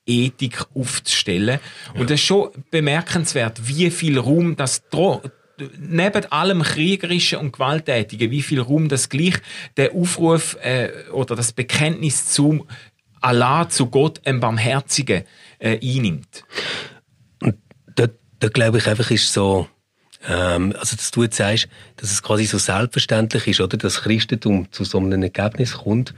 [0.05, 1.59] Barmherzigkeitsethik aufzustellen.
[1.95, 4.83] Und das ist schon bemerkenswert, wie viel Raum das
[5.77, 9.35] neben allem Kriegerischen und Gewalttätigen, wie viel Raum das gleich
[9.77, 12.67] der Aufruf äh, oder das Bekenntnis zu
[13.21, 15.23] Allah, zu Gott, einem Barmherzigen,
[15.59, 16.43] äh, einnimmt.
[17.95, 18.07] da,
[18.39, 19.67] da glaube ich einfach ist so,
[20.27, 24.69] ähm, also dass du jetzt sagst, dass es quasi so selbstverständlich ist, oder, dass Christentum
[24.71, 26.13] zu so einem Ergebnis kommt,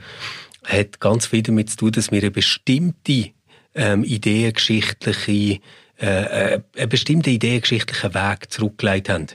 [0.64, 3.35] hat ganz viel damit zu tun, dass wir eine bestimmte
[3.76, 5.60] ähm, ideengeschichtliche,
[6.00, 6.06] äh,
[6.54, 9.26] äh, einen bestimmten ideengeschichtlichen Weg zurückgelegt haben.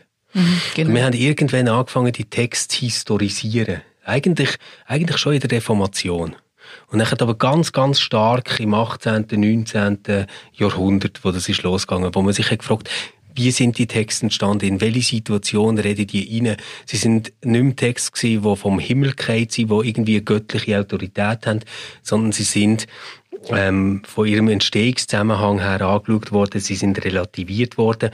[0.75, 0.93] genau.
[0.93, 3.81] Wir haben irgendwann angefangen, die Texte zu historisieren.
[4.03, 6.35] Eigentlich, eigentlich schon in der Reformation.
[6.87, 10.27] Und dann hat aber ganz, ganz stark im 18., 19.
[10.53, 12.89] Jahrhundert, wo das ist losgegangen, wo man sich hat gefragt,
[13.33, 14.65] wie sind die Texte entstanden?
[14.65, 16.57] In welche Situation reden die rein?
[16.85, 20.79] Sie sind nicht mehr Texte gewesen, die vom Himmel gefallen sind, die irgendwie eine göttliche
[20.79, 21.61] Autorität haben,
[22.01, 22.87] sondern sie sind
[23.49, 28.11] ähm, von ihrem Entstehungszusammenhang her angeschaut worden, sie sind relativiert worden.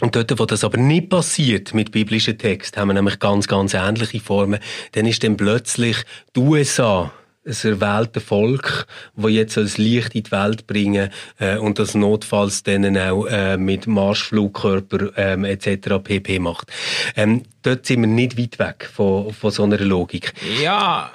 [0.00, 3.74] Und dort, wo das aber nicht passiert mit biblischen Texten, haben wir nämlich ganz, ganz
[3.74, 4.58] ähnliche Formen.
[4.92, 5.96] Dann ist dann plötzlich
[6.34, 7.12] die USA
[7.44, 12.62] ein erwählte Volk, wo jetzt das Licht in die Welt bringen äh, und das notfalls
[12.62, 15.98] dann auch äh, mit Marschflugkörper ähm, etc.
[16.02, 16.38] pp.
[16.38, 16.68] macht.
[17.16, 20.32] Ähm, dort sind wir nicht weit weg von, von so einer Logik.
[20.62, 21.10] Ja,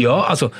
[0.00, 0.50] Ja, also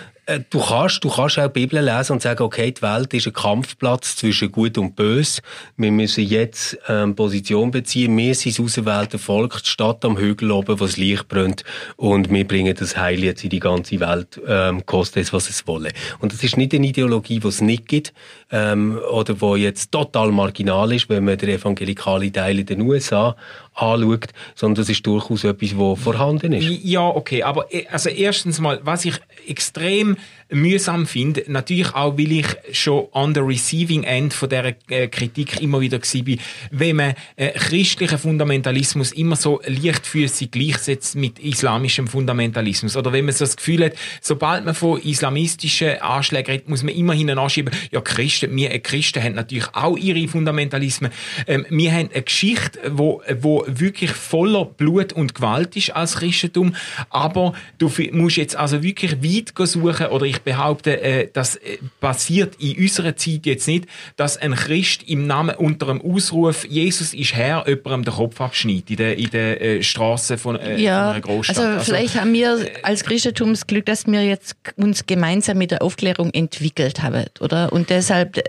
[0.51, 3.33] du kannst, du kannst auch die Bibel lesen und sagen, okay, die Welt ist ein
[3.33, 5.41] Kampfplatz zwischen Gut und Bös.
[5.77, 8.17] Wir müssen jetzt ähm, Position beziehen.
[8.17, 11.65] Wir sind das auserwählte Volk, die Stadt am Hügel oben, wo das Licht brennt
[11.97, 15.67] und wir bringen das Heil jetzt in die ganze Welt, ähm, kostet es, was es
[15.67, 15.93] wolle.
[16.19, 18.13] Und das ist nicht eine Ideologie, die es nicht gibt
[18.51, 23.37] ähm, oder wo jetzt total marginal ist, wenn man den evangelikalen Teil in den USA
[23.75, 26.69] anschaut, sondern das ist durchaus etwas, das vorhanden ist.
[26.83, 29.15] Ja, okay, aber äh, also erstens mal, was ich
[29.47, 30.17] extrem
[30.51, 35.61] mühsam finde, natürlich auch, weil ich schon on the receiving end von dieser äh, Kritik
[35.61, 36.37] immer wieder war,
[36.71, 42.97] wenn man äh, christlichen Fundamentalismus immer so leichtfüßig gleichsetzt mit islamischem Fundamentalismus.
[42.97, 46.95] Oder wenn man so das Gefühl hat, sobald man von islamistischen Anschlägen redet, muss man
[46.95, 51.11] immer hinten anschieben, ja Christen, wir äh, Christen haben natürlich auch ihre Fundamentalismen,
[51.47, 56.75] ähm, wir haben eine Geschichte, wo, wo wirklich voller Blut und Gewalt ist als Christentum.
[57.11, 62.57] Aber du musst jetzt also wirklich weit suchen, oder ich behaupte, äh, das äh, passiert
[62.61, 67.35] in unserer Zeit jetzt nicht, dass ein Christ im Namen unter einem Ausruf, Jesus ist
[67.35, 71.21] Herr, jemandem den Kopf abschneidet in der, in der äh, Straße von, äh, ja, einer
[71.21, 71.59] Großstadt.
[71.59, 75.71] Also, also vielleicht haben wir als Christentum das Glück, dass wir jetzt uns gemeinsam mit
[75.71, 77.73] der Aufklärung entwickelt haben, oder?
[77.73, 78.43] Und deshalb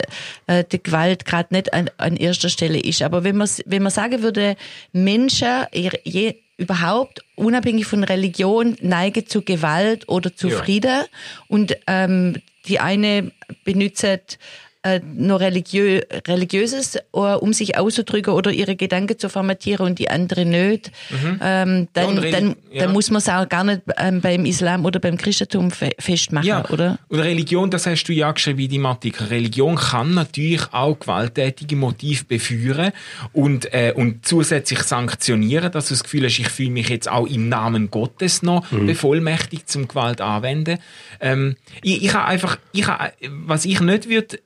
[0.48, 3.02] äh, die Gewalt gerade nicht an, an erster Stelle ist.
[3.02, 4.56] Aber wenn man wenn man sagen würde,
[4.92, 10.58] Menschen je, überhaupt unabhängig von Religion neigen zu Gewalt oder zu ja.
[10.58, 11.06] Frieden
[11.48, 12.36] und ähm,
[12.68, 13.32] die eine
[13.64, 14.38] benutzt
[14.82, 20.10] äh, noch religiö religiöses, äh, um sich auszudrücken oder ihre Gedanken zu formatieren und die
[20.10, 21.40] andere nicht, mhm.
[21.44, 22.84] ähm, dann, ja, dann, ja.
[22.84, 26.48] dann muss man es auch gar nicht ähm, beim Islam oder beim Christentum fe festmachen,
[26.48, 26.70] ja.
[26.70, 26.98] oder?
[27.10, 29.28] Und Religion, das hast du ja geschrieben in deinem Artikel.
[29.28, 32.94] Religion kann natürlich auch gewalttätige Motive beführen
[33.34, 37.28] und, äh, und zusätzlich sanktionieren, dass du das Gefühl hast, ich fühle mich jetzt auch
[37.28, 38.86] im Namen Gottes noch mhm.
[38.86, 40.80] bevollmächtigt zum Gewalt anwenden.
[41.20, 43.12] Ähm, ich, ich habe einfach, ich habe,
[43.46, 44.40] was ich nicht würde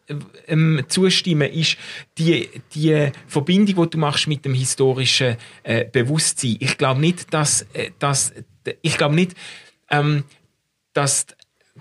[0.47, 1.77] ähm, zustimmen, ist
[2.17, 6.57] die, die Verbindung, die du machst mit dem historischen äh, Bewusstsein.
[6.59, 8.33] Ich glaube nicht, dass, äh, dass
[8.81, 9.33] ich glaube nicht,
[9.89, 10.23] ähm,
[10.93, 11.27] dass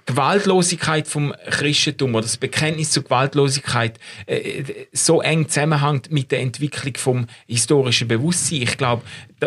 [0.07, 6.95] Gewaltlosigkeit vom Christentum oder das Bekenntnis zur Gewaltlosigkeit äh, so eng zusammenhängt mit der Entwicklung
[6.97, 8.63] vom historischen Bewusstsein.
[8.63, 9.03] Ich glaube,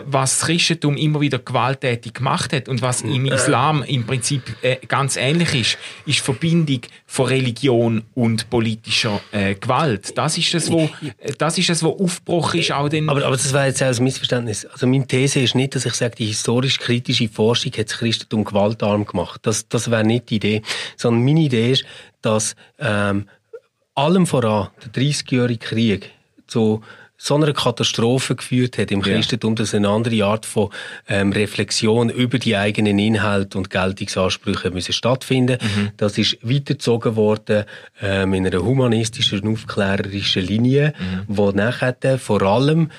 [0.05, 4.77] was das Christentum immer wieder gewalttätig gemacht hat und was im Islam im Prinzip äh,
[4.87, 10.17] ganz ähnlich ist, ist Verbindung von Religion und politischer äh, Gewalt.
[10.17, 13.09] Das ist das, wo äh, das ist das, wo Aufbruch ist auch den.
[13.09, 14.65] Aber, aber das war jetzt auch ein Missverständnis.
[14.65, 19.05] Also meine These ist nicht, dass ich sage, die historisch-kritische Forschung hat das Christentum gewaltarm
[19.05, 19.41] gemacht.
[19.43, 20.61] Das, das wäre nicht die Idee,
[20.97, 21.85] sondern meine Idee ist,
[22.21, 23.27] dass ähm,
[23.93, 26.11] allem voran der 30-jährige Krieg
[26.47, 26.81] zu
[27.17, 30.69] so einer Katastrophe geführt hat im Christentum, dass eine andere Art von
[31.07, 35.57] ähm, Reflexion über die eigenen Inhalte und Geltungsansprüche müssen stattfinden.
[35.61, 35.91] Mhm.
[35.97, 37.65] Das ist weitergezogen worden
[38.01, 41.21] ähm, in einer humanistischen, aufklärerischen Linie, mhm.
[41.27, 42.89] wo nachher vor allem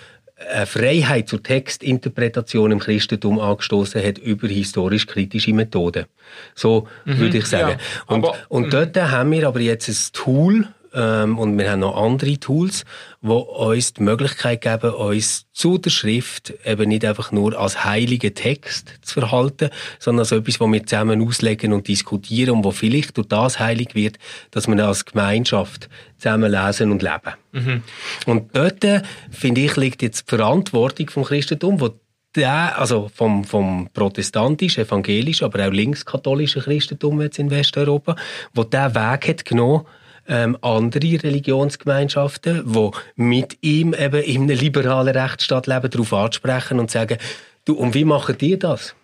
[0.53, 6.07] eine Freiheit zur Textinterpretation im Christentum angestoßen hat über historisch-kritische Methoden.
[6.55, 7.79] So mhm, würde ich sagen.
[7.79, 11.97] Ja, und, und dort haben wir aber jetzt ein Tool, ähm, und wir haben noch
[11.97, 12.85] andere Tools,
[13.21, 18.35] die uns die Möglichkeit geben, uns zu der Schrift eben nicht einfach nur als heiligen
[18.35, 23.17] Text zu verhalten, sondern als etwas, was wir zusammen auslegen und diskutieren und wo vielleicht
[23.19, 24.17] durch das heilig wird,
[24.51, 27.35] dass wir als Gemeinschaft zusammen lesen und leben.
[27.53, 27.83] Mhm.
[28.25, 31.91] Und dort, äh, finde ich, liegt jetzt die Verantwortung vom Christentum, wo
[32.35, 38.17] der, also vom, vom protestantisch, evangelisch, aber auch linkskatholischen Christentum jetzt in Westeuropa,
[38.55, 39.87] wo der Weg hat genommen,
[40.29, 46.91] ähm, andere Religionsgemeinschaften, die mit ihm eben in einem liberalen Rechtsstaat leben, darauf ansprechen und
[46.91, 47.19] sagen,
[47.65, 48.95] du, und wie machen die das?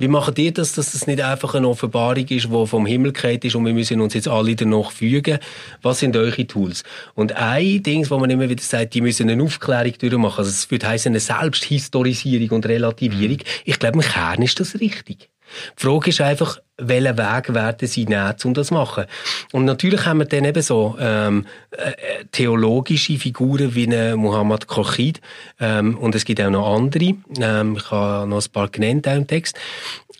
[0.00, 3.44] Wie machen die das, dass das nicht einfach eine Offenbarung ist, die vom Himmel geht
[3.44, 5.40] ist und wir müssen uns jetzt alle danach fügen?
[5.82, 6.84] Was sind eure Tools?
[7.16, 10.38] Und ein Ding, wo man immer wieder sagt, die müssen eine Aufklärung durchmachen.
[10.38, 13.38] Also es würde heißen eine Selbsthistorisierung und Relativierung.
[13.64, 15.30] Ich glaube, im Kern ist das richtig.
[15.76, 19.04] Die Frage ist einfach, welchen Weg werden sie nehmen, um das zu machen.
[19.52, 25.20] Und natürlich haben wir dann eben so ähm, äh, theologische Figuren wie Muhammad Kochid
[25.60, 27.14] ähm, und es gibt auch noch andere.
[27.40, 29.58] Ähm, ich habe noch ein paar genannt auch im Text.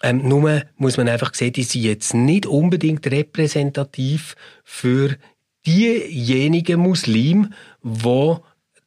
[0.03, 5.17] Ähm, nur muss man einfach sehen, die sind jetzt nicht unbedingt repräsentativ für
[5.67, 7.51] diejenigen Muslime,
[7.83, 8.37] die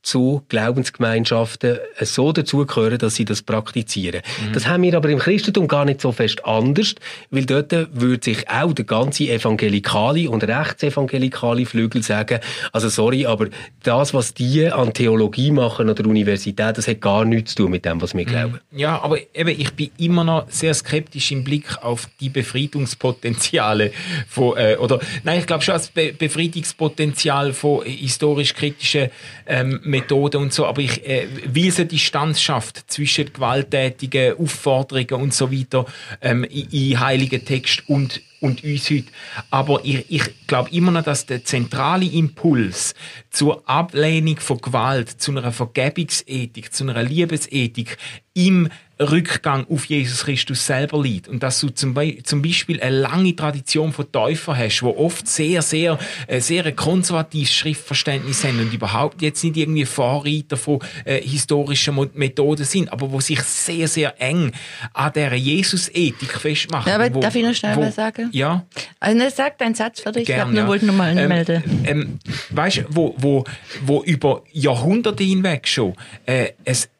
[0.02, 4.22] zu Glaubensgemeinschaften so dazugehören, dass sie das praktizieren.
[4.48, 4.54] Mhm.
[4.54, 6.96] Das haben wir aber im Christentum gar nicht so fest anders,
[7.30, 12.40] weil dort würde sich auch der ganze evangelikale und rechtsevangelikale Flügel sagen,
[12.72, 13.48] also sorry, aber
[13.84, 17.86] das, was die an Theologie machen oder Universität, das hat gar nichts zu tun mit
[17.86, 18.30] dem, was wir mhm.
[18.30, 18.60] glauben.
[18.72, 23.92] Ja, aber eben, ich bin immer noch sehr skeptisch im Blick auf die Befriedungspotenziale
[24.28, 29.10] von, äh, oder, nein, ich glaube schon als Be Befriedungspotenzial von historisch-kritischen
[29.48, 35.22] ähm, Methoden und so, aber ich äh, wie es eine Distanz schafft zwischen gewalttätigen Aufforderungen
[35.24, 35.86] und so weiter
[36.22, 39.06] ähm, in, in heiligen Text und und uns heute.
[39.52, 42.96] Aber ich, ich glaube immer noch, dass der zentrale Impuls
[43.32, 47.98] zur Ablehnung von Gewalt, zu einer Vergebungsethik, zu einer Liebesethik
[48.34, 51.28] im Rückgang auf Jesus Christus selber liegt.
[51.28, 55.28] Und dass du zum, Be zum Beispiel eine lange Tradition von Täufern hast, wo oft
[55.28, 60.80] sehr, sehr, äh, sehr ein konservatives Schriftverständnis haben und überhaupt jetzt nicht irgendwie Vorreiter von
[61.06, 64.52] äh, historischen Methoden sind, aber wo sich sehr, sehr eng
[64.94, 66.88] an der Jesus-Ethik festmachen.
[66.88, 68.30] Ja, aber wo, darf ich noch schnell wo, was sagen?
[68.34, 68.66] Ja.
[69.00, 70.22] Also, sag deinen Satz fertig.
[70.22, 70.68] Ich Gern, glaube, wir ja.
[70.68, 71.64] wollten nochmal Ähm, anmelden.
[71.86, 72.20] ähm,
[72.52, 73.44] weißt du, wo, wo,
[73.86, 76.54] wo über Jahrhunderte hinweg schon äh,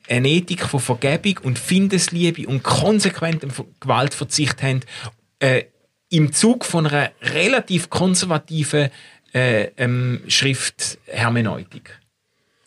[0.10, 4.82] eine Ethik von Vergebung und Findesliebe und konsequentem Ver- Gewaltverzicht haben,
[5.40, 5.64] äh,
[6.10, 8.90] im Zug von einer relativ konservativen
[9.34, 11.98] äh, ähm, Schrifthermeneutik.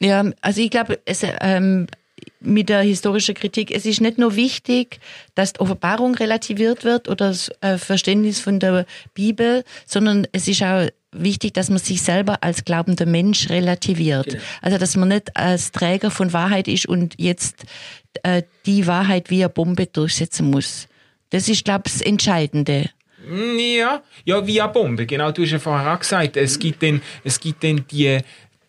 [0.01, 1.87] Ja, also ich glaube, es, ähm,
[2.41, 5.01] mit der historischen Kritik, es ist nicht nur wichtig,
[5.35, 10.63] dass die Offenbarung relativiert wird oder das äh, Verständnis von der Bibel, sondern es ist
[10.63, 14.37] auch wichtig, dass man sich selber als glaubender Mensch relativiert.
[14.61, 17.65] Also dass man nicht als Träger von Wahrheit ist und jetzt
[18.23, 20.89] äh, die Wahrheit wie eine Bombe durchsetzen muss.
[21.31, 22.91] Das ist, glaube ich, das Entscheidende.
[23.57, 25.07] Ja, ja, wie eine Bombe.
[25.07, 28.19] Genau, du hast ja vorher auch gesagt, es gibt dann, es gibt dann die,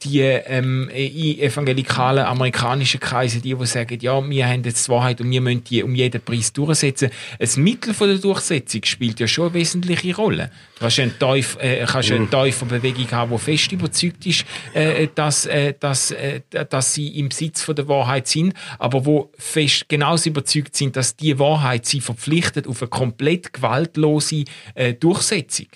[0.06, 5.20] die ähm, in evangelikalen amerikanischen Kreise, die, die sagen, ja, wir haben jetzt die Wahrheit
[5.20, 7.10] und wir müssen die um jeden Preis durchsetzen.
[7.40, 10.52] Das Mittel von der Durchsetzung spielt ja schon eine wesentliche Rolle.
[10.76, 14.46] Du kannst ja eine, Teuf, äh, kannst ja eine Täuferbewegung haben, die fest überzeugt ist,
[14.74, 19.32] äh, dass, äh, dass, äh, dass sie im Besitz von der Wahrheit sind, aber wo
[19.38, 24.44] fest genauso überzeugt sind, dass die Wahrheit sie verpflichtet auf eine komplett gewaltlose
[24.76, 25.68] äh, Durchsetzung.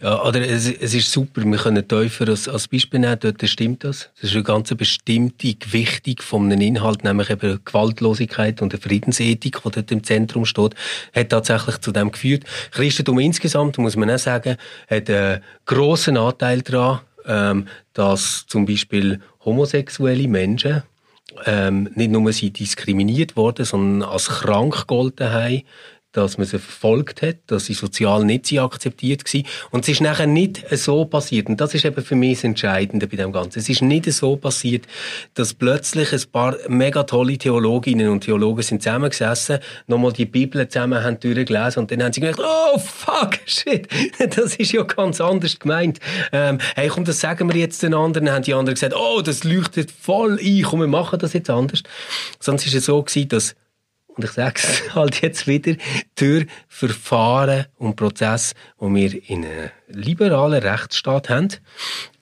[0.00, 3.84] Ja, oder es, es ist super, wir können Täufer als, als Beispiel nehmen, dort stimmt
[3.84, 4.10] das.
[4.20, 9.62] Das ist eine ganz bestimmte Gewichtung von einem Inhalt, nämlich eben Gewaltlosigkeit und eine Friedensethik,
[9.64, 10.74] die dort im Zentrum steht,
[11.14, 12.44] hat tatsächlich zu dem geführt.
[12.70, 14.56] Christentum insgesamt, muss man auch sagen,
[14.90, 20.82] hat einen grossen Anteil daran, ähm, dass zum Beispiel homosexuelle Menschen
[21.46, 25.62] ähm, nicht nur sie diskriminiert worden, sondern als krank gegolten haben,
[26.16, 29.44] dass man sie verfolgt hat, dass sie sozial nicht sie akzeptiert waren.
[29.70, 31.48] Und es ist nachher nicht so passiert.
[31.48, 33.58] Und das ist eben für mich das Entscheidende bei dem Ganzen.
[33.58, 34.86] Es ist nicht so passiert,
[35.34, 41.02] dass plötzlich ein paar mega tolle Theologinnen und Theologen sind zusammengesessen, nochmal die Bibel zusammen
[41.02, 45.58] haben durchgelesen und dann haben sie gedacht, oh fuck, shit, das ist ja ganz anders
[45.58, 46.00] gemeint.
[46.32, 48.26] Ähm, hey, komm, das sagen wir jetzt den anderen.
[48.26, 51.50] Dann haben die anderen gesagt, oh, das leuchtet voll ein, komm, wir machen das jetzt
[51.50, 51.82] anders.
[52.40, 53.54] Sonst ist es so gewesen, dass
[54.16, 55.76] und ich sage es halt jetzt wieder,
[56.14, 61.48] durch Verfahren und Prozess, wo wir in einem liberalen Rechtsstaat haben,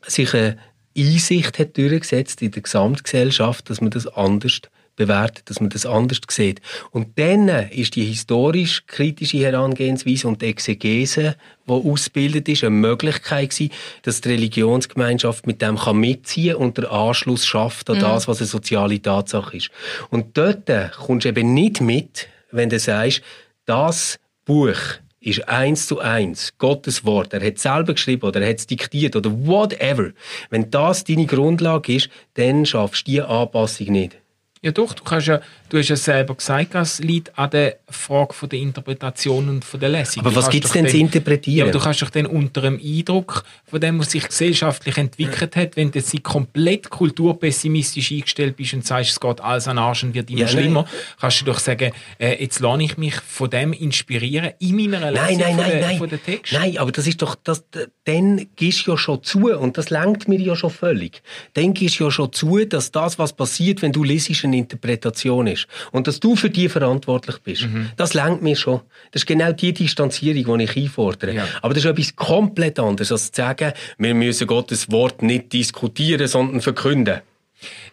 [0.06, 0.58] sich eine
[0.96, 4.60] Einsicht hat durchgesetzt in der Gesamtgesellschaft, dass man das anders
[4.96, 6.60] bewertet, dass man das anders sieht.
[6.90, 13.72] Und dann ist die historisch-kritische Herangehensweise und die Exegese, die ausgebildet ist, eine Möglichkeit gewesen,
[14.02, 18.46] dass die Religionsgemeinschaft mit dem kann mitziehen und den Anschluss schafft an das, was eine
[18.46, 19.70] soziale Tatsache ist.
[20.10, 23.22] Und dort kommst du eben nicht mit, wenn du sagst,
[23.66, 24.78] das Buch
[25.24, 27.32] ist eins zu eins Gottes Wort.
[27.32, 30.10] Er hat es selber geschrieben oder er hat es diktiert oder whatever.
[30.50, 34.16] Wenn das deine Grundlage ist, dann schaffst du diese Anpassung nicht.
[34.64, 38.32] Ja doch, du, kannst ja, du hast ja selber gesagt, es liegt an der Frage
[38.32, 40.22] von der Interpretation und von der Lesung.
[40.22, 41.66] Aber Du was gibt es denn zu interpretieren?
[41.66, 45.76] Ja, du kannst doch dann unter dem Eindruck von dem, was sich gesellschaftlich entwickelt hat,
[45.76, 50.14] wenn du jetzt komplett kulturpessimistisch eingestellt bist und sagst, es geht alles an Arsch und
[50.14, 50.54] wird immer Ja, nein.
[50.54, 50.86] schlimmer,
[51.20, 55.26] kannst du doch sagen, äh, jetzt lasse ich mich von dem inspirieren in meiner Lesung
[55.26, 55.98] Nein, nein, von, nein, der, nein.
[55.98, 56.52] von der Text.
[56.54, 57.64] Nein, aber das ist doch, das,
[58.04, 61.22] dann gibst du ja schon zu, und das lenkt mir ja schon völlig.
[61.52, 65.46] Dann gibst du ja schon zu, dass das, was passiert, wenn du lesest, eine Interpretation
[65.46, 65.66] ist.
[65.92, 67.62] Und dass du für die verantwortlich bist.
[67.62, 67.90] Mhm.
[67.96, 68.80] Das lenkt mir schon.
[69.12, 71.34] Das ist genau die Distanzierung, die ich einfordere.
[71.34, 71.48] Ja.
[71.62, 76.26] Aber das ist etwas komplett anderes, als zu sagen, wir müssen Gottes Wort nicht diskutieren,
[76.26, 77.20] sondern verkünden.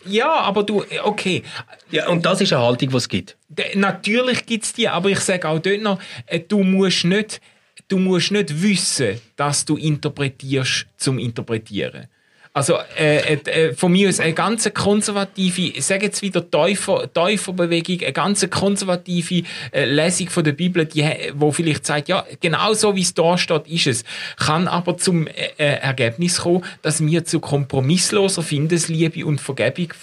[0.06, 1.44] Ja, aber du, okay,
[1.92, 3.38] Ja, und das ist eine Haltung, die es gibt.
[3.76, 7.42] Natürlich gibt es die, aber ich sage auch dort noch, äh, du musst nicht,
[7.88, 12.08] du musst nicht wissen, dass du interpretierst zum Interpretieren.
[12.54, 17.12] Also äh, äh, äh, von mir aus eine ganz konservative, ich sage jetzt wieder Täufer,
[17.14, 22.26] Täuferbewegung, eine ganz konservative äh, Lesung von der Bibel, die, äh, wo vielleicht sagt, ja,
[22.42, 24.04] genau so wie es da steht, ist es,
[24.36, 29.94] kann aber zum äh, Ergebnis kommen, dass wir zu kompromissloser Findesliebe und Vergebung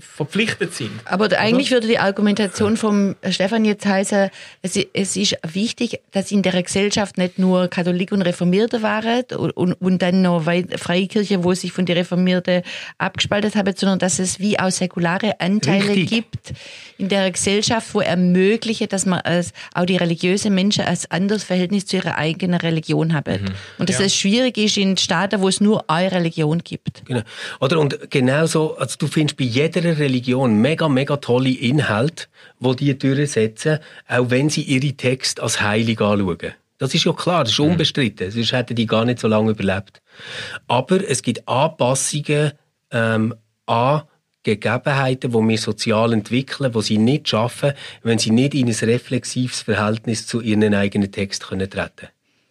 [0.00, 0.90] verpflichtet sind.
[1.04, 4.30] Aber eigentlich würde die Argumentation vom Stefan jetzt heißen,
[4.62, 9.50] es, es ist wichtig, dass in der Gesellschaft nicht nur Katholik und Reformierte waren und,
[9.52, 12.62] und, und dann noch Freikirche, wo sich von den Reformierten
[12.98, 16.08] abgespaltet haben, sondern dass es wie auch säkulare Anteile Richtig.
[16.10, 16.52] gibt
[16.98, 21.86] in der Gesellschaft, wo ermöglichen, dass man als, auch die religiösen Menschen ein anderes Verhältnis
[21.86, 23.54] zu ihrer eigenen Religion haben.
[23.78, 24.06] Und dass Ja.
[24.06, 27.04] es schwierig ist in Staaten, wo es nur eine Religion gibt.
[27.06, 27.22] Genau.
[27.60, 32.26] Oder, und genauso, also du findest bei jeder Religion mega, mega tolle Inhalte,
[32.60, 36.52] die die durchsetzen, auch wenn sie ihre Texte als heilig anschauen.
[36.78, 38.30] Das ist ja klar, das ist unbestritten.
[38.30, 40.00] Sonst hätten die gar nicht so lange überlebt.
[40.68, 42.52] Aber es gibt Anpassungen
[42.90, 43.34] ähm,
[43.66, 44.02] an
[44.42, 47.72] Gegebenheiten, die wir sozial entwickeln, die sie nicht schaffen,
[48.02, 52.08] wenn sie nicht in ein reflexives Verhältnis zu ihren eigenen Text können treten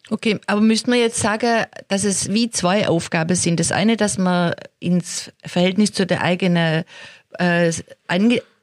[0.10, 3.60] Okay, aber müssten wir jetzt sagen, dass es wie zwei Aufgaben sind.
[3.60, 6.84] Das eine, dass man ins Verhältnis zu der eigenen
[7.40, 7.72] äh,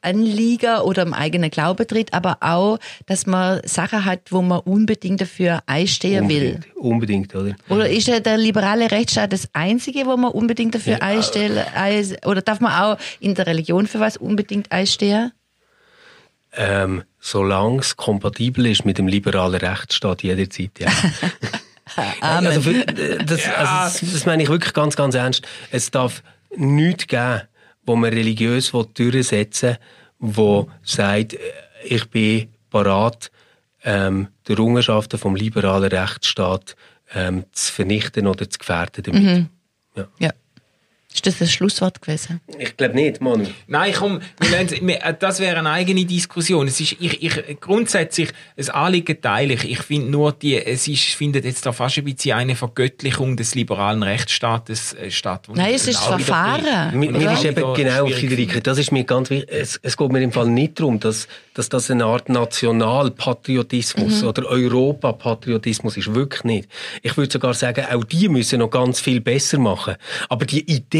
[0.02, 5.20] Anlieger oder im eigenen Glauben tritt, aber auch, dass man Sachen hat, wo man unbedingt
[5.20, 6.60] dafür einstehen will.
[6.74, 7.54] Unbedingt, unbedingt, oder?
[7.68, 11.64] Oder ist ja der liberale Rechtsstaat das einzige, wo man unbedingt dafür Ja, einstellen?
[11.74, 15.32] ein- Oder darf man auch in der Religion für was unbedingt einstehen?
[16.52, 20.88] Ähm, solange es kompatibel ist mit dem liberalen Rechtsstaat jederzeit, ja.
[22.20, 22.46] Amen.
[22.48, 25.46] Also für, äh, das, also das, das meine ich wirklich ganz, ganz ernst.
[25.70, 26.22] Es darf
[26.56, 27.42] nichts geben,
[27.84, 29.78] wo man religiös durchsetzen will,
[30.20, 31.38] wo sagt, äh,
[31.84, 33.30] ich bin parat,
[33.82, 36.76] ähm, die Errungenschaften vom liberalen Rechtsstaat
[37.14, 39.22] ähm, zu vernichten oder zu gefährden damit.
[40.18, 40.30] Ja.
[41.12, 42.40] Ist das das Schlusswort gewesen?
[42.56, 43.44] Ich glaube nicht, Manu.
[43.66, 46.68] Nein, komm, wir das wäre eine eigene Diskussion.
[46.68, 49.68] Es ist, ich, ich, grundsätzlich, ein Anliegen teile ich.
[49.68, 53.56] Ich finde nur, die, es ist, findet jetzt da fast ein bisschen eine Vergöttlichung des
[53.56, 55.48] liberalen Rechtsstaates äh, statt.
[55.52, 56.96] Nein, es ist auch wieder Verfahren.
[56.96, 59.50] Mir, mir ist eben genau, Friederike, das ist mir ganz wichtig.
[59.52, 64.46] Es, es geht mir im Fall nicht darum, dass, dass das eine Art Nationalpatriotismus oder
[64.46, 66.14] Europapatriotismus ist.
[66.14, 66.68] Wirklich nicht.
[67.02, 69.96] Ich würde sogar sagen, auch die müssen noch ganz viel besser machen.
[70.28, 70.99] Aber die Idee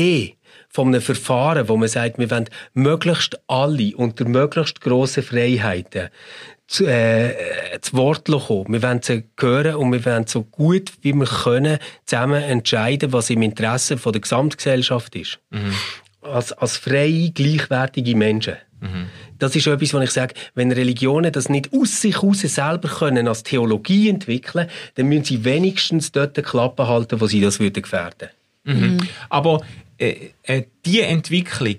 [0.69, 6.11] von einem Verfahren, wo man sagt, wir wollen möglichst alle unter möglichst grossen Freiheiten
[6.69, 7.35] zu, äh,
[7.81, 8.73] zu Wort kommen.
[8.73, 13.31] Wir wollen sie hören und wir wollen so gut wie wir können zusammen entscheiden, was
[13.31, 15.41] im Interesse von der Gesamtgesellschaft ist.
[16.23, 18.57] Als, als freie, gleichwertige Menschen.
[19.39, 23.29] Das ist etwas, was ich sage, wenn Religionen das nicht aus sich heraus selber können
[23.29, 27.83] als Theologie entwickeln, dann müssen sie wenigstens dort eine Klappe halten, wo sie das würden
[27.83, 28.29] gefährden.
[29.29, 29.63] Aber
[30.01, 31.77] äh, äh, die Entwicklung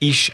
[0.00, 0.32] ist,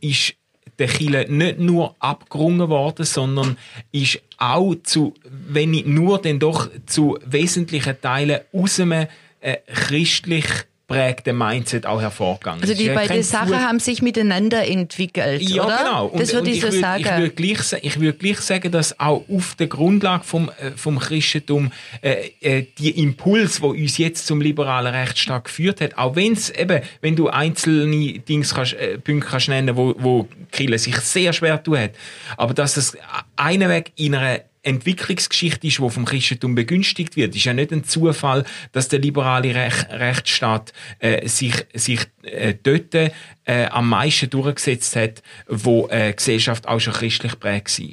[0.00, 0.34] ist
[0.78, 3.56] der Chile nicht nur abgerungen worden, sondern
[3.92, 9.06] ist auch zu, wenn nicht nur, dann doch zu wesentlichen Teilen aus einem
[9.40, 10.46] äh, christlich
[10.94, 12.60] prägten Mindset auch hervorgegangen.
[12.62, 15.76] Also Es die ja beiden Sachen haben sich miteinander entwickelt, ja, oder?
[15.78, 16.06] genau.
[16.06, 17.04] Und, das würde ich so würd- sagen.
[17.04, 20.98] Ich würde gleich, ich würd gleich sagen, dass auch auf der Grundlage vom, äh, vom
[20.98, 26.50] Christentum äh, äh, die Impuls, wo uns jetzt zum liberalen Rechtsstaat geführt hat, auch wenn's
[26.50, 31.32] eben, wenn du einzelne Dings kannst, äh, Punkte kannst nennen, wo, wo Kille sich sehr
[31.32, 31.90] schwer tun hat,
[32.36, 32.96] aber dass es
[33.36, 37.84] einen Weg in einer Entwicklungsgeschichte ist, die vom Christentum begünstigt wird, ist ja nicht ein
[37.84, 43.10] Zufall, dass der liberale Rech Rechtsstaat äh, sich, sich äh, dort äh,
[43.44, 47.88] am meisten durchgesetzt hat, wo äh, Gesellschaft auch schon christlich geprägt war.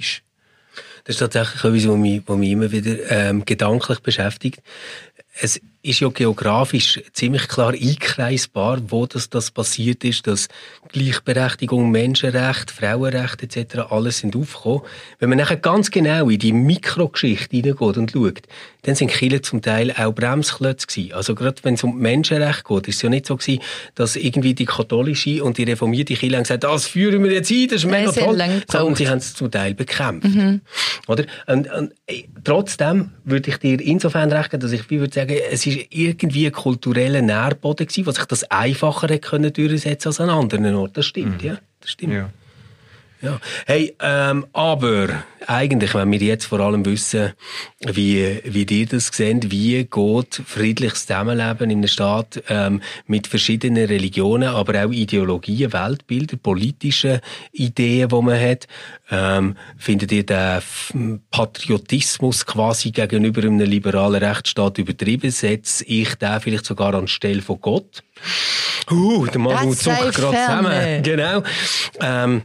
[1.03, 4.61] Das ist tatsächlich etwas, was mich, was mich immer wieder ähm, gedanklich beschäftigt.
[5.39, 10.47] Es ist ja geografisch ziemlich klar einkreisbar, wo das, das passiert ist, dass
[10.89, 13.79] Gleichberechtigung, Menschenrecht, Frauenrecht etc.
[13.89, 14.81] alles sind aufgekommen.
[15.19, 18.41] Wenn man nachher ganz genau in die Mikrogeschichte hineingeht und schaut,
[18.83, 21.13] dann sind Kirchen zum Teil auch Bremsklötze gewesen.
[21.13, 23.61] Also gerade wenn es um Menschenrecht geht, ist es ja nicht so gewesen,
[23.95, 27.67] dass irgendwie die katholische und die reformierte Kirche haben gesagt, das führen wir jetzt ein,
[27.67, 28.35] das ist mega toll.
[28.35, 30.27] lange Sondern sie haben es zum Teil bekämpft.
[31.07, 31.25] Oder?
[31.47, 31.93] Und, und,
[32.43, 36.51] trotzdem würde ich dir insofern recht geben, dass ich würde sagen, es ist irgendwie ein
[36.51, 40.93] kultureller Nährboden wo sich das einfacher hätte können durchsetzen als an anderen Orten.
[40.93, 41.57] Das stimmt, ja.
[41.79, 42.13] Das stimmt.
[42.13, 42.29] Ja.
[43.67, 47.33] Hey, ähm, aber eigentlich, wenn wir jetzt vor allem wissen,
[47.79, 53.85] wie, wie ihr das seht, wie geht friedliches Zusammenleben in einem Staat ähm, mit verschiedenen
[53.85, 58.67] Religionen, aber auch Ideologien, Weltbilder, politische Ideen, die man hat,
[59.11, 65.29] ähm, findet ihr den Patriotismus quasi gegenüber einem liberalen Rechtsstaat übertrieben?
[65.31, 68.03] Setze ich den vielleicht sogar anstelle von Gott?
[68.89, 69.41] Uh, der
[69.73, 71.03] sei zuckt gerade zusammen.
[71.03, 71.43] Genau.
[71.99, 72.43] Ähm,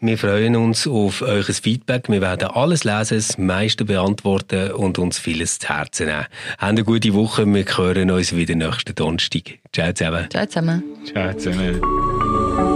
[0.00, 2.08] wir freuen uns auf euer Feedback.
[2.08, 6.26] Wir werden alles lesen, das meiste beantworten und uns vieles zu Herzen nehmen.
[6.58, 7.46] Habt eine gute Woche.
[7.46, 9.58] Wir hören uns wieder nächsten Donnerstag.
[9.72, 10.28] Ciao zusammen.
[10.30, 10.82] Ciao zusammen.
[11.04, 12.71] Ciao zusammen.